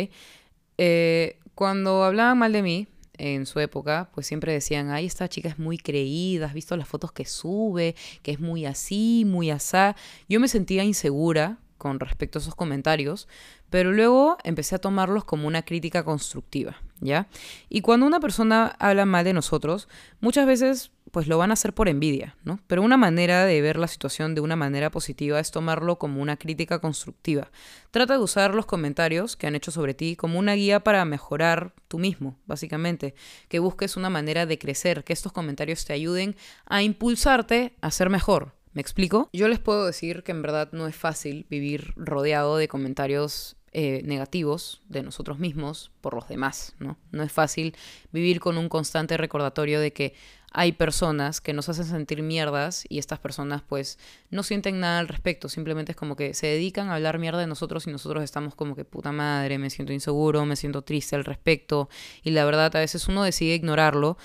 Eh, 0.78 1.38
cuando 1.56 2.04
hablaban 2.04 2.38
mal 2.38 2.54
de 2.54 2.62
mí, 2.62 2.88
en 3.18 3.46
su 3.46 3.60
época, 3.60 4.10
pues 4.14 4.28
siempre 4.28 4.54
decían, 4.54 4.92
ay, 4.92 5.06
esta 5.06 5.28
chica 5.28 5.50
es 5.50 5.60
muy 5.60 5.78
creída, 5.78 6.46
has 6.46 6.54
visto 6.54 6.78
las 6.78 6.88
fotos 6.88 7.12
que 7.12 7.26
sube, 7.26 7.96
que 8.22 8.32
es 8.32 8.40
muy 8.40 8.66
así, 8.66 9.24
muy 9.26 9.50
asá. 9.50 9.96
Yo 10.30 10.40
me 10.40 10.48
sentía 10.48 10.84
insegura 10.84 11.58
con 11.78 12.00
respecto 12.00 12.40
a 12.40 12.42
esos 12.42 12.56
comentarios, 12.56 13.28
pero 13.70 13.92
luego 13.92 14.38
empecé 14.44 14.76
a 14.76 14.80
tomarlos 14.80 15.26
como 15.26 15.48
una 15.48 15.64
crítica 15.64 16.04
constructiva, 16.04 16.78
¿ya? 17.00 17.28
Y 17.70 17.82
cuando 17.82 18.06
una 18.06 18.20
persona 18.20 18.76
habla 18.80 19.06
mal 19.06 19.24
de 19.24 19.34
nosotros, 19.34 19.88
muchas 20.20 20.48
veces 20.48 20.92
pues 21.12 21.28
lo 21.28 21.38
van 21.38 21.52
a 21.52 21.54
hacer 21.54 21.74
por 21.74 21.88
envidia, 21.88 22.36
¿no? 22.44 22.60
Pero 22.68 22.82
una 22.82 22.98
manera 22.98 23.46
de 23.46 23.62
ver 23.62 23.78
la 23.78 23.88
situación 23.88 24.36
de 24.36 24.42
una 24.42 24.56
manera 24.56 24.92
positiva 24.92 25.40
es 25.40 25.52
tomarlo 25.52 25.98
como 25.98 26.22
una 26.22 26.38
crítica 26.38 26.80
constructiva. 26.80 27.50
Trata 27.92 28.14
de 28.14 28.24
usar 28.24 28.54
los 28.54 28.66
comentarios 28.66 29.36
que 29.36 29.48
han 29.48 29.56
hecho 29.56 29.72
sobre 29.72 29.94
ti 29.94 30.16
como 30.16 30.38
una 30.40 30.54
guía 30.54 30.82
para 30.82 31.06
mejorar 31.06 31.74
tú 31.88 32.00
mismo, 32.00 32.38
básicamente. 32.46 33.16
Que 33.48 33.60
busques 33.60 33.98
una 33.98 34.10
manera 34.10 34.46
de 34.46 34.60
crecer, 34.60 35.04
que 35.04 35.14
estos 35.14 35.32
comentarios 35.32 35.86
te 35.86 35.94
ayuden 35.94 36.36
a 36.66 36.84
impulsarte 36.84 37.74
a 37.82 37.92
ser 37.92 38.10
mejor, 38.10 38.57
¿Me 38.78 38.82
explico? 38.82 39.28
Yo 39.34 39.48
les 39.48 39.58
puedo 39.58 39.88
decir 39.88 40.22
que 40.22 40.32
en 40.32 40.44
verdad 40.44 40.70
no 40.72 40.86
es 40.86 40.96
fácil 40.96 41.48
vivir 41.50 41.94
rodeado 41.96 42.58
de 42.58 42.68
comentarios 42.68 43.56
eh, 43.72 44.04
negativos 44.06 44.84
de 44.88 45.02
nosotros 45.02 45.40
mismos 45.40 45.90
por 46.00 46.14
los 46.14 46.28
demás, 46.28 46.76
¿no? 46.78 46.96
No 47.12 47.24
es 47.24 47.32
fácil 47.32 47.76
vivir 48.12 48.40
con 48.40 48.56
un 48.56 48.70
constante 48.70 49.18
recordatorio 49.18 49.80
de 49.80 49.94
que 49.94 50.14
hay 50.52 50.74
personas 50.74 51.42
que 51.42 51.54
nos 51.54 51.70
hacen 51.70 51.86
sentir 51.86 52.22
mierdas 52.22 52.86
y 52.88 53.00
estas 53.00 53.18
personas 53.18 53.64
pues 53.68 53.98
no 54.30 54.44
sienten 54.44 54.80
nada 54.80 55.00
al 55.00 55.08
respecto, 55.08 55.50
simplemente 55.50 55.94
es 55.94 55.96
como 55.96 56.16
que 56.16 56.36
se 56.36 56.46
dedican 56.46 56.90
a 56.90 56.96
hablar 56.96 57.18
mierda 57.18 57.40
de 57.40 57.48
nosotros 57.48 57.88
y 57.88 57.92
nosotros 57.92 58.24
estamos 58.24 58.54
como 58.54 58.76
que 58.76 58.86
puta 58.86 59.12
madre, 59.12 59.58
me 59.58 59.72
siento 59.72 59.92
inseguro, 59.92 60.46
me 60.46 60.56
siento 60.56 60.84
triste 60.84 61.16
al 61.16 61.26
respecto 61.26 61.90
y 62.22 62.30
la 62.30 62.46
verdad 62.46 62.76
a 62.76 62.80
veces 62.80 63.08
uno 63.08 63.24
decide 63.24 63.56
ignorarlo, 63.56 64.18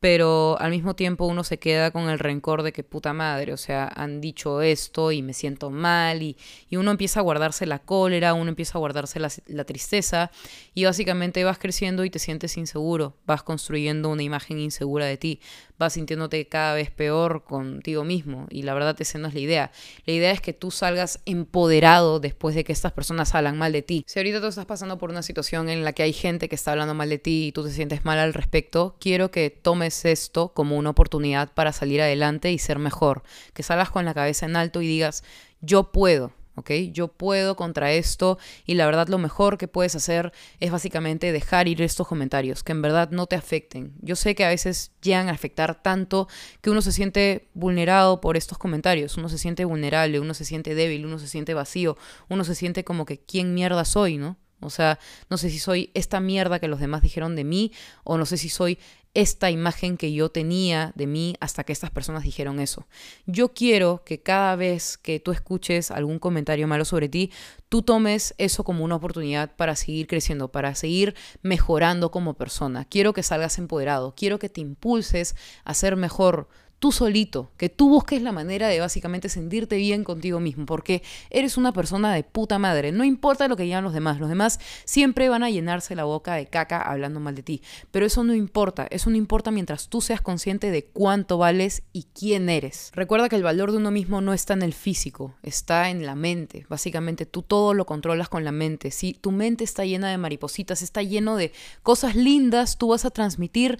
pero 0.00 0.56
al 0.60 0.70
mismo 0.70 0.94
tiempo 0.94 1.26
uno 1.26 1.42
se 1.42 1.58
queda 1.58 1.90
con 1.90 2.08
el 2.08 2.18
rencor 2.18 2.62
de 2.62 2.72
que 2.72 2.84
puta 2.84 3.12
madre, 3.12 3.52
o 3.52 3.56
sea, 3.56 3.90
han 3.94 4.20
dicho 4.20 4.62
esto 4.62 5.10
y 5.10 5.22
me 5.22 5.32
siento 5.32 5.70
mal 5.70 6.22
y, 6.22 6.36
y 6.70 6.76
uno 6.76 6.92
empieza 6.92 7.20
a 7.20 7.22
guardarse 7.24 7.66
la 7.66 7.80
cólera, 7.80 8.34
uno 8.34 8.48
empieza 8.48 8.78
a 8.78 8.80
guardarse 8.80 9.18
la, 9.18 9.28
la, 9.46 9.64
tristeza 9.64 10.30
y 10.72 10.84
básicamente 10.84 11.42
vas 11.42 11.58
creciendo 11.58 12.04
y 12.04 12.10
te 12.10 12.20
sientes 12.20 12.56
inseguro, 12.56 13.16
vas 13.26 13.42
construyendo 13.42 14.08
una 14.08 14.22
imagen 14.22 14.60
insegura 14.60 15.04
de 15.04 15.16
ti, 15.16 15.40
vas 15.78 15.94
sintiéndote 15.94 16.46
cada 16.46 16.74
vez 16.74 16.90
peor 16.90 17.42
contigo 17.44 18.04
mismo 18.04 18.46
y 18.50 18.62
la 18.62 18.74
verdad 18.74 18.96
esa 19.00 19.18
no 19.18 19.28
es 19.28 19.34
la 19.34 19.40
idea. 19.40 19.72
La 20.06 20.12
idea 20.12 20.30
es 20.30 20.40
que 20.40 20.52
tú 20.52 20.70
salgas 20.70 21.20
empoderado 21.24 22.20
después 22.20 22.54
de 22.54 22.62
que 22.62 22.72
estas 22.72 22.92
personas 22.92 23.34
hablan 23.34 23.58
mal 23.58 23.72
de 23.72 23.82
ti. 23.82 24.04
Si 24.06 24.18
ahorita 24.20 24.40
tú 24.40 24.46
estás 24.46 24.66
pasando 24.66 24.96
por 24.98 25.10
una 25.10 25.22
situación 25.22 25.68
en 25.68 25.84
la 25.84 25.92
que 25.92 26.04
hay 26.04 26.12
gente 26.12 26.48
que 26.48 26.54
está 26.54 26.70
hablando 26.70 26.94
mal 26.94 27.08
de 27.08 27.18
ti 27.18 27.48
y 27.48 27.52
tú 27.52 27.64
te 27.64 27.70
sientes 27.70 28.04
mal 28.04 28.18
al 28.18 28.32
respecto, 28.32 28.96
quiero 29.00 29.32
que 29.32 29.50
tomes 29.50 29.87
esto 29.88 30.52
como 30.54 30.76
una 30.76 30.90
oportunidad 30.90 31.52
para 31.52 31.72
salir 31.72 32.00
adelante 32.00 32.52
y 32.52 32.58
ser 32.58 32.78
mejor. 32.78 33.22
Que 33.54 33.62
salgas 33.62 33.90
con 33.90 34.04
la 34.04 34.14
cabeza 34.14 34.46
en 34.46 34.56
alto 34.56 34.82
y 34.82 34.86
digas, 34.86 35.24
yo 35.60 35.90
puedo, 35.92 36.32
¿ok? 36.58 36.70
Yo 36.92 37.08
puedo 37.08 37.56
contra 37.56 37.92
esto 37.92 38.38
y 38.66 38.74
la 38.74 38.86
verdad 38.86 39.08
lo 39.08 39.18
mejor 39.18 39.58
que 39.58 39.68
puedes 39.68 39.94
hacer 39.94 40.32
es 40.60 40.70
básicamente 40.70 41.32
dejar 41.32 41.68
ir 41.68 41.80
estos 41.82 42.06
comentarios, 42.06 42.62
que 42.62 42.72
en 42.72 42.82
verdad 42.82 43.10
no 43.10 43.26
te 43.26 43.36
afecten. 43.36 43.94
Yo 44.00 44.16
sé 44.16 44.34
que 44.34 44.44
a 44.44 44.48
veces 44.48 44.92
llegan 45.00 45.28
a 45.28 45.32
afectar 45.32 45.82
tanto 45.82 46.28
que 46.60 46.70
uno 46.70 46.82
se 46.82 46.92
siente 46.92 47.48
vulnerado 47.54 48.20
por 48.20 48.36
estos 48.36 48.58
comentarios, 48.58 49.16
uno 49.16 49.28
se 49.28 49.38
siente 49.38 49.64
vulnerable, 49.64 50.20
uno 50.20 50.34
se 50.34 50.44
siente 50.44 50.74
débil, 50.74 51.06
uno 51.06 51.18
se 51.18 51.28
siente 51.28 51.54
vacío, 51.54 51.96
uno 52.28 52.44
se 52.44 52.54
siente 52.54 52.84
como 52.84 53.06
que 53.06 53.18
quién 53.18 53.54
mierda 53.54 53.84
soy, 53.84 54.18
¿no? 54.18 54.36
O 54.60 54.70
sea, 54.70 54.98
no 55.30 55.38
sé 55.38 55.50
si 55.50 55.58
soy 55.60 55.90
esta 55.94 56.18
mierda 56.18 56.58
que 56.58 56.66
los 56.66 56.80
demás 56.80 57.02
dijeron 57.02 57.36
de 57.36 57.44
mí 57.44 57.72
o 58.02 58.18
no 58.18 58.26
sé 58.26 58.36
si 58.36 58.48
soy 58.48 58.78
esta 59.18 59.50
imagen 59.50 59.96
que 59.96 60.12
yo 60.12 60.28
tenía 60.28 60.92
de 60.94 61.08
mí 61.08 61.34
hasta 61.40 61.64
que 61.64 61.72
estas 61.72 61.90
personas 61.90 62.22
dijeron 62.22 62.60
eso. 62.60 62.86
Yo 63.26 63.52
quiero 63.52 64.04
que 64.04 64.22
cada 64.22 64.54
vez 64.54 64.96
que 64.96 65.18
tú 65.18 65.32
escuches 65.32 65.90
algún 65.90 66.20
comentario 66.20 66.68
malo 66.68 66.84
sobre 66.84 67.08
ti, 67.08 67.32
tú 67.68 67.82
tomes 67.82 68.36
eso 68.38 68.62
como 68.62 68.84
una 68.84 68.94
oportunidad 68.94 69.56
para 69.56 69.74
seguir 69.74 70.06
creciendo, 70.06 70.52
para 70.52 70.76
seguir 70.76 71.16
mejorando 71.42 72.12
como 72.12 72.34
persona. 72.34 72.84
Quiero 72.84 73.12
que 73.12 73.24
salgas 73.24 73.58
empoderado, 73.58 74.14
quiero 74.16 74.38
que 74.38 74.48
te 74.48 74.60
impulses 74.60 75.34
a 75.64 75.74
ser 75.74 75.96
mejor 75.96 76.48
tú 76.78 76.92
solito, 76.92 77.50
que 77.56 77.68
tú 77.68 77.88
busques 77.88 78.22
la 78.22 78.32
manera 78.32 78.68
de 78.68 78.80
básicamente 78.80 79.28
sentirte 79.28 79.76
bien 79.76 80.04
contigo 80.04 80.40
mismo, 80.40 80.66
porque 80.66 81.02
eres 81.30 81.56
una 81.56 81.72
persona 81.72 82.14
de 82.14 82.22
puta 82.22 82.58
madre, 82.58 82.92
no 82.92 83.04
importa 83.04 83.48
lo 83.48 83.56
que 83.56 83.64
digan 83.64 83.84
los 83.84 83.92
demás, 83.92 84.20
los 84.20 84.28
demás 84.28 84.60
siempre 84.84 85.28
van 85.28 85.42
a 85.42 85.50
llenarse 85.50 85.96
la 85.96 86.04
boca 86.04 86.34
de 86.34 86.46
caca 86.46 86.80
hablando 86.80 87.20
mal 87.20 87.34
de 87.34 87.42
ti, 87.42 87.62
pero 87.90 88.06
eso 88.06 88.22
no 88.22 88.34
importa, 88.34 88.86
eso 88.90 89.10
no 89.10 89.16
importa 89.16 89.50
mientras 89.50 89.88
tú 89.88 90.00
seas 90.00 90.20
consciente 90.20 90.70
de 90.70 90.84
cuánto 90.84 91.38
vales 91.38 91.82
y 91.92 92.06
quién 92.14 92.48
eres. 92.48 92.90
Recuerda 92.94 93.28
que 93.28 93.36
el 93.36 93.42
valor 93.42 93.72
de 93.72 93.78
uno 93.78 93.90
mismo 93.90 94.20
no 94.20 94.32
está 94.32 94.54
en 94.54 94.62
el 94.62 94.72
físico, 94.72 95.34
está 95.42 95.90
en 95.90 96.06
la 96.06 96.14
mente, 96.14 96.66
básicamente 96.68 97.26
tú 97.26 97.42
todo 97.42 97.74
lo 97.74 97.86
controlas 97.86 98.28
con 98.28 98.44
la 98.44 98.52
mente, 98.52 98.90
si 98.90 99.14
tu 99.14 99.32
mente 99.32 99.64
está 99.64 99.84
llena 99.84 100.10
de 100.10 100.18
maripositas, 100.18 100.82
está 100.82 101.02
lleno 101.02 101.36
de 101.36 101.52
cosas 101.82 102.14
lindas, 102.14 102.78
tú 102.78 102.88
vas 102.88 103.04
a 103.04 103.10
transmitir 103.10 103.78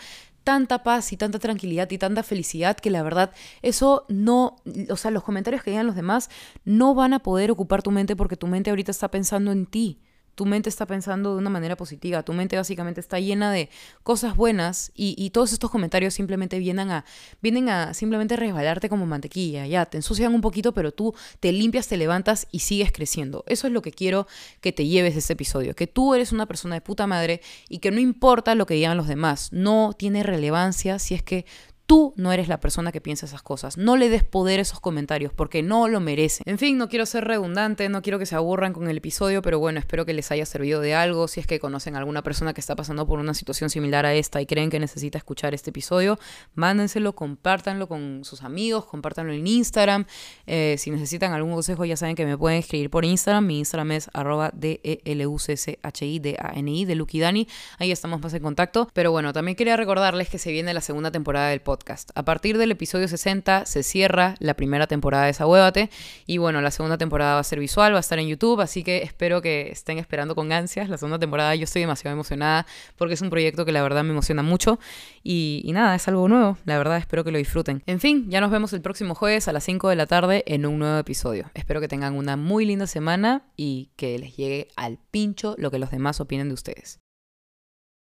tanta 0.49 0.83
paz 0.83 1.13
y 1.13 1.19
tanta 1.19 1.39
tranquilidad 1.39 1.91
y 1.91 1.99
tanta 1.99 2.23
felicidad 2.23 2.79
que 2.79 2.89
la 2.89 3.03
verdad 3.03 3.33
eso 3.61 4.07
no, 4.09 4.57
o 4.89 4.97
sea, 4.97 5.11
los 5.11 5.23
comentarios 5.23 5.63
que 5.63 5.73
digan 5.73 5.87
los 5.87 5.95
demás 5.95 6.31
no 6.65 6.95
van 6.95 7.13
a 7.13 7.19
poder 7.19 7.51
ocupar 7.51 7.83
tu 7.83 7.91
mente 7.91 8.17
porque 8.17 8.39
tu 8.39 8.47
mente 8.47 8.71
ahorita 8.71 8.91
está 8.91 9.11
pensando 9.11 9.53
en 9.53 9.67
ti 9.67 10.01
tu 10.38 10.46
mente 10.46 10.68
está 10.68 10.87
pensando 10.87 11.33
de 11.33 11.38
una 11.38 11.51
manera 11.51 11.74
positiva, 11.74 12.22
tu 12.22 12.33
mente 12.33 12.55
básicamente 12.55 13.01
está 13.01 13.18
llena 13.18 13.51
de 13.51 13.70
cosas 14.05 14.37
buenas 14.37 14.92
y, 14.94 15.31
todos 15.31 15.53
estos 15.53 15.68
comentarios 15.68 16.14
simplemente 16.14 16.61
vienen 16.61 16.92
a, 16.92 17.05
vienen 17.42 17.68
a 17.68 17.92
simplemente 17.92 18.37
resbalarte 18.37 18.88
como 18.88 19.05
mantequilla, 19.05 19.66
ya, 19.66 19.85
te 19.87 19.96
ensucian 19.96 20.33
un 20.33 20.40
poquito, 20.40 20.72
pero 20.72 20.92
tú 20.92 21.12
te 21.40 21.51
limpias, 21.51 21.88
te 21.88 21.96
levantas 21.96 22.46
y 22.53 22.61
sigues 22.61 22.92
creciendo. 22.92 23.42
Eso 23.48 23.66
es 23.66 23.72
lo 23.72 23.83
que 23.83 23.90
quiero 23.90 24.29
que 24.61 24.72
te 24.72 24.87
lleves 24.87 25.14
de 25.14 25.18
este 25.18 25.33
episodio, 25.33 25.74
que 25.74 25.88
tú 25.88 26.14
eres 26.14 26.31
una 26.31 26.46
persona 26.46 26.77
de 26.77 26.83
puta 26.83 27.09
madre 27.09 27.40
y 27.68 27.79
que 27.79 27.90
no 27.90 27.98
importa 27.98 28.55
lo 28.55 28.64
que 28.64 28.74
digan 28.74 28.96
los 28.96 29.09
demás, 29.09 29.48
no 29.53 29.92
tiene 29.98 30.22
relevancia 30.22 31.01
si 31.01 31.14
es 31.14 31.22
que 31.24 31.46
Tú 31.88 32.12
no 32.16 32.33
eres 32.33 32.48
la 32.48 32.61
persona 32.61 32.92
que 32.92 33.01
piensa 33.01 33.24
esas 33.24 33.40
cosas. 33.40 33.79
No 33.79 33.96
le 33.96 34.11
des 34.11 34.22
poder 34.22 34.59
a 34.59 34.62
esos 34.62 34.79
comentarios 34.79 35.33
porque 35.33 35.62
no 35.62 35.88
lo 35.88 36.01
merece. 36.01 36.42
En 36.44 36.59
fin, 36.59 36.77
no 36.77 36.90
quiero 36.90 37.07
ser 37.07 37.24
redundante, 37.24 37.88
no 37.88 38.03
quiero 38.03 38.18
que 38.18 38.27
se 38.27 38.37
aburran 38.37 38.74
con 38.74 38.90
el 38.90 38.98
episodio, 38.98 39.40
pero 39.40 39.59
bueno, 39.59 39.79
espero 39.79 40.05
que 40.05 40.12
les 40.12 40.31
haya 40.31 40.44
servido 40.44 40.83
de 40.83 40.94
algo. 40.94 41.29
Si 41.29 41.40
es 41.40 41.46
que 41.46 41.59
conocen 41.59 41.96
a 41.96 42.01
alguna 42.01 42.22
persona 42.22 42.53
que 42.53 42.61
está 42.61 42.77
pasando 42.77 43.07
por 43.07 43.18
una 43.18 43.33
situación 43.33 43.70
similar 43.70 44.05
a 44.05 44.12
esta 44.12 44.42
y 44.42 44.44
creen 44.44 44.68
que 44.68 44.79
necesita 44.79 45.16
escuchar 45.16 45.55
este 45.55 45.70
episodio, 45.70 46.18
mándenselo, 46.55 47.14
compártanlo 47.14 47.88
con 47.88 48.20
sus 48.22 48.42
amigos, 48.42 48.85
compártanlo 48.85 49.33
en 49.33 49.46
Instagram. 49.46 50.05
Eh, 50.46 50.77
si 50.77 50.90
necesitan 50.90 51.33
algún 51.33 51.55
consejo, 51.55 51.87
ya 51.87 51.96
saben 51.96 52.16
que 52.16 52.27
me 52.27 52.37
pueden 52.37 52.59
escribir 52.59 52.90
por 52.90 53.07
Instagram. 53.07 53.46
Mi 53.46 53.61
Instagram 53.61 53.92
es 53.92 54.11
arroba 54.12 54.51
d 54.53 54.79
e 54.85 55.01
l 55.07 55.27
u 55.27 55.38
c 55.38 55.57
c 55.57 55.79
h 55.83 56.05
i 56.05 56.18
d 56.18 56.37
a 56.38 56.53
n 56.55 56.70
i 56.70 56.85
de 56.85 57.03
Dani. 57.18 57.48
Ahí 57.79 57.90
estamos 57.92 58.20
más 58.20 58.35
en 58.35 58.42
contacto. 58.42 58.90
Pero 58.92 59.11
bueno, 59.11 59.33
también 59.33 59.57
quería 59.57 59.79
recordarles 59.79 60.29
que 60.29 60.37
se 60.37 60.53
viene 60.53 60.74
la 60.74 60.83
segunda 60.83 61.11
temporada 61.11 61.48
del 61.48 61.62
podcast 61.62 61.78
a 62.14 62.25
partir 62.25 62.59
del 62.59 62.71
episodio 62.71 63.09
60 63.09 63.67
se 63.67 63.83
cierra 63.83 64.35
la 64.38 64.55
primera 64.55 64.87
temporada 64.87 65.25
de 65.25 65.29
Desahuévate 65.29 65.91
y 66.27 66.38
bueno, 66.38 66.61
la 66.61 66.71
segunda 66.71 66.99
temporada 66.99 67.35
va 67.35 67.41
a 67.41 67.45
ser 67.45 67.59
visual, 67.59 67.93
va 67.93 67.99
a 67.99 68.01
estar 68.01 68.19
en 68.19 68.29
YouTube, 68.29 68.61
así 68.61 68.83
que 68.83 69.03
espero 69.03 69.41
que 69.41 69.71
estén 69.71 69.99
esperando 69.99 70.35
con 70.35 70.53
ansias 70.53 70.88
la 70.88 70.99
segunda 70.99 71.19
temporada. 71.19 71.55
Yo 71.55 71.64
estoy 71.64 71.81
demasiado 71.83 72.14
emocionada 72.14 72.67
porque 72.97 73.14
es 73.14 73.23
un 73.23 73.31
proyecto 73.31 73.64
que 73.64 73.73
la 73.73 73.83
verdad 73.83 74.05
me 74.05 74.11
emociona 74.11 74.43
mucho 74.43 74.79
y, 75.23 75.62
y 75.64 75.73
nada, 75.73 75.95
es 75.95 76.07
algo 76.09 76.29
nuevo, 76.29 76.59
la 76.64 76.79
verdad 76.79 76.99
espero 76.99 77.25
que 77.25 77.31
lo 77.31 77.38
disfruten. 77.38 77.83
En 77.87 78.01
fin, 78.01 78.31
ya 78.31 78.41
nos 78.41 78.51
vemos 78.51 78.73
el 78.73 78.81
próximo 78.81 79.14
jueves 79.14 79.49
a 79.49 79.53
las 79.53 79.64
5 79.64 79.88
de 79.88 79.97
la 79.97 80.07
tarde 80.07 80.45
en 80.47 80.67
un 80.67 80.79
nuevo 80.79 80.99
episodio. 80.99 81.51
Espero 81.55 81.81
que 81.81 81.88
tengan 81.88 82.14
una 82.14 82.37
muy 82.37 82.64
linda 82.64 82.87
semana 82.87 83.43
y 83.57 83.91
que 83.97 84.19
les 84.19 84.37
llegue 84.37 84.69
al 84.77 84.99
pincho 85.11 85.55
lo 85.59 85.71
que 85.71 85.79
los 85.79 85.91
demás 85.91 86.21
opinen 86.21 86.49
de 86.49 86.55
ustedes. 86.55 87.01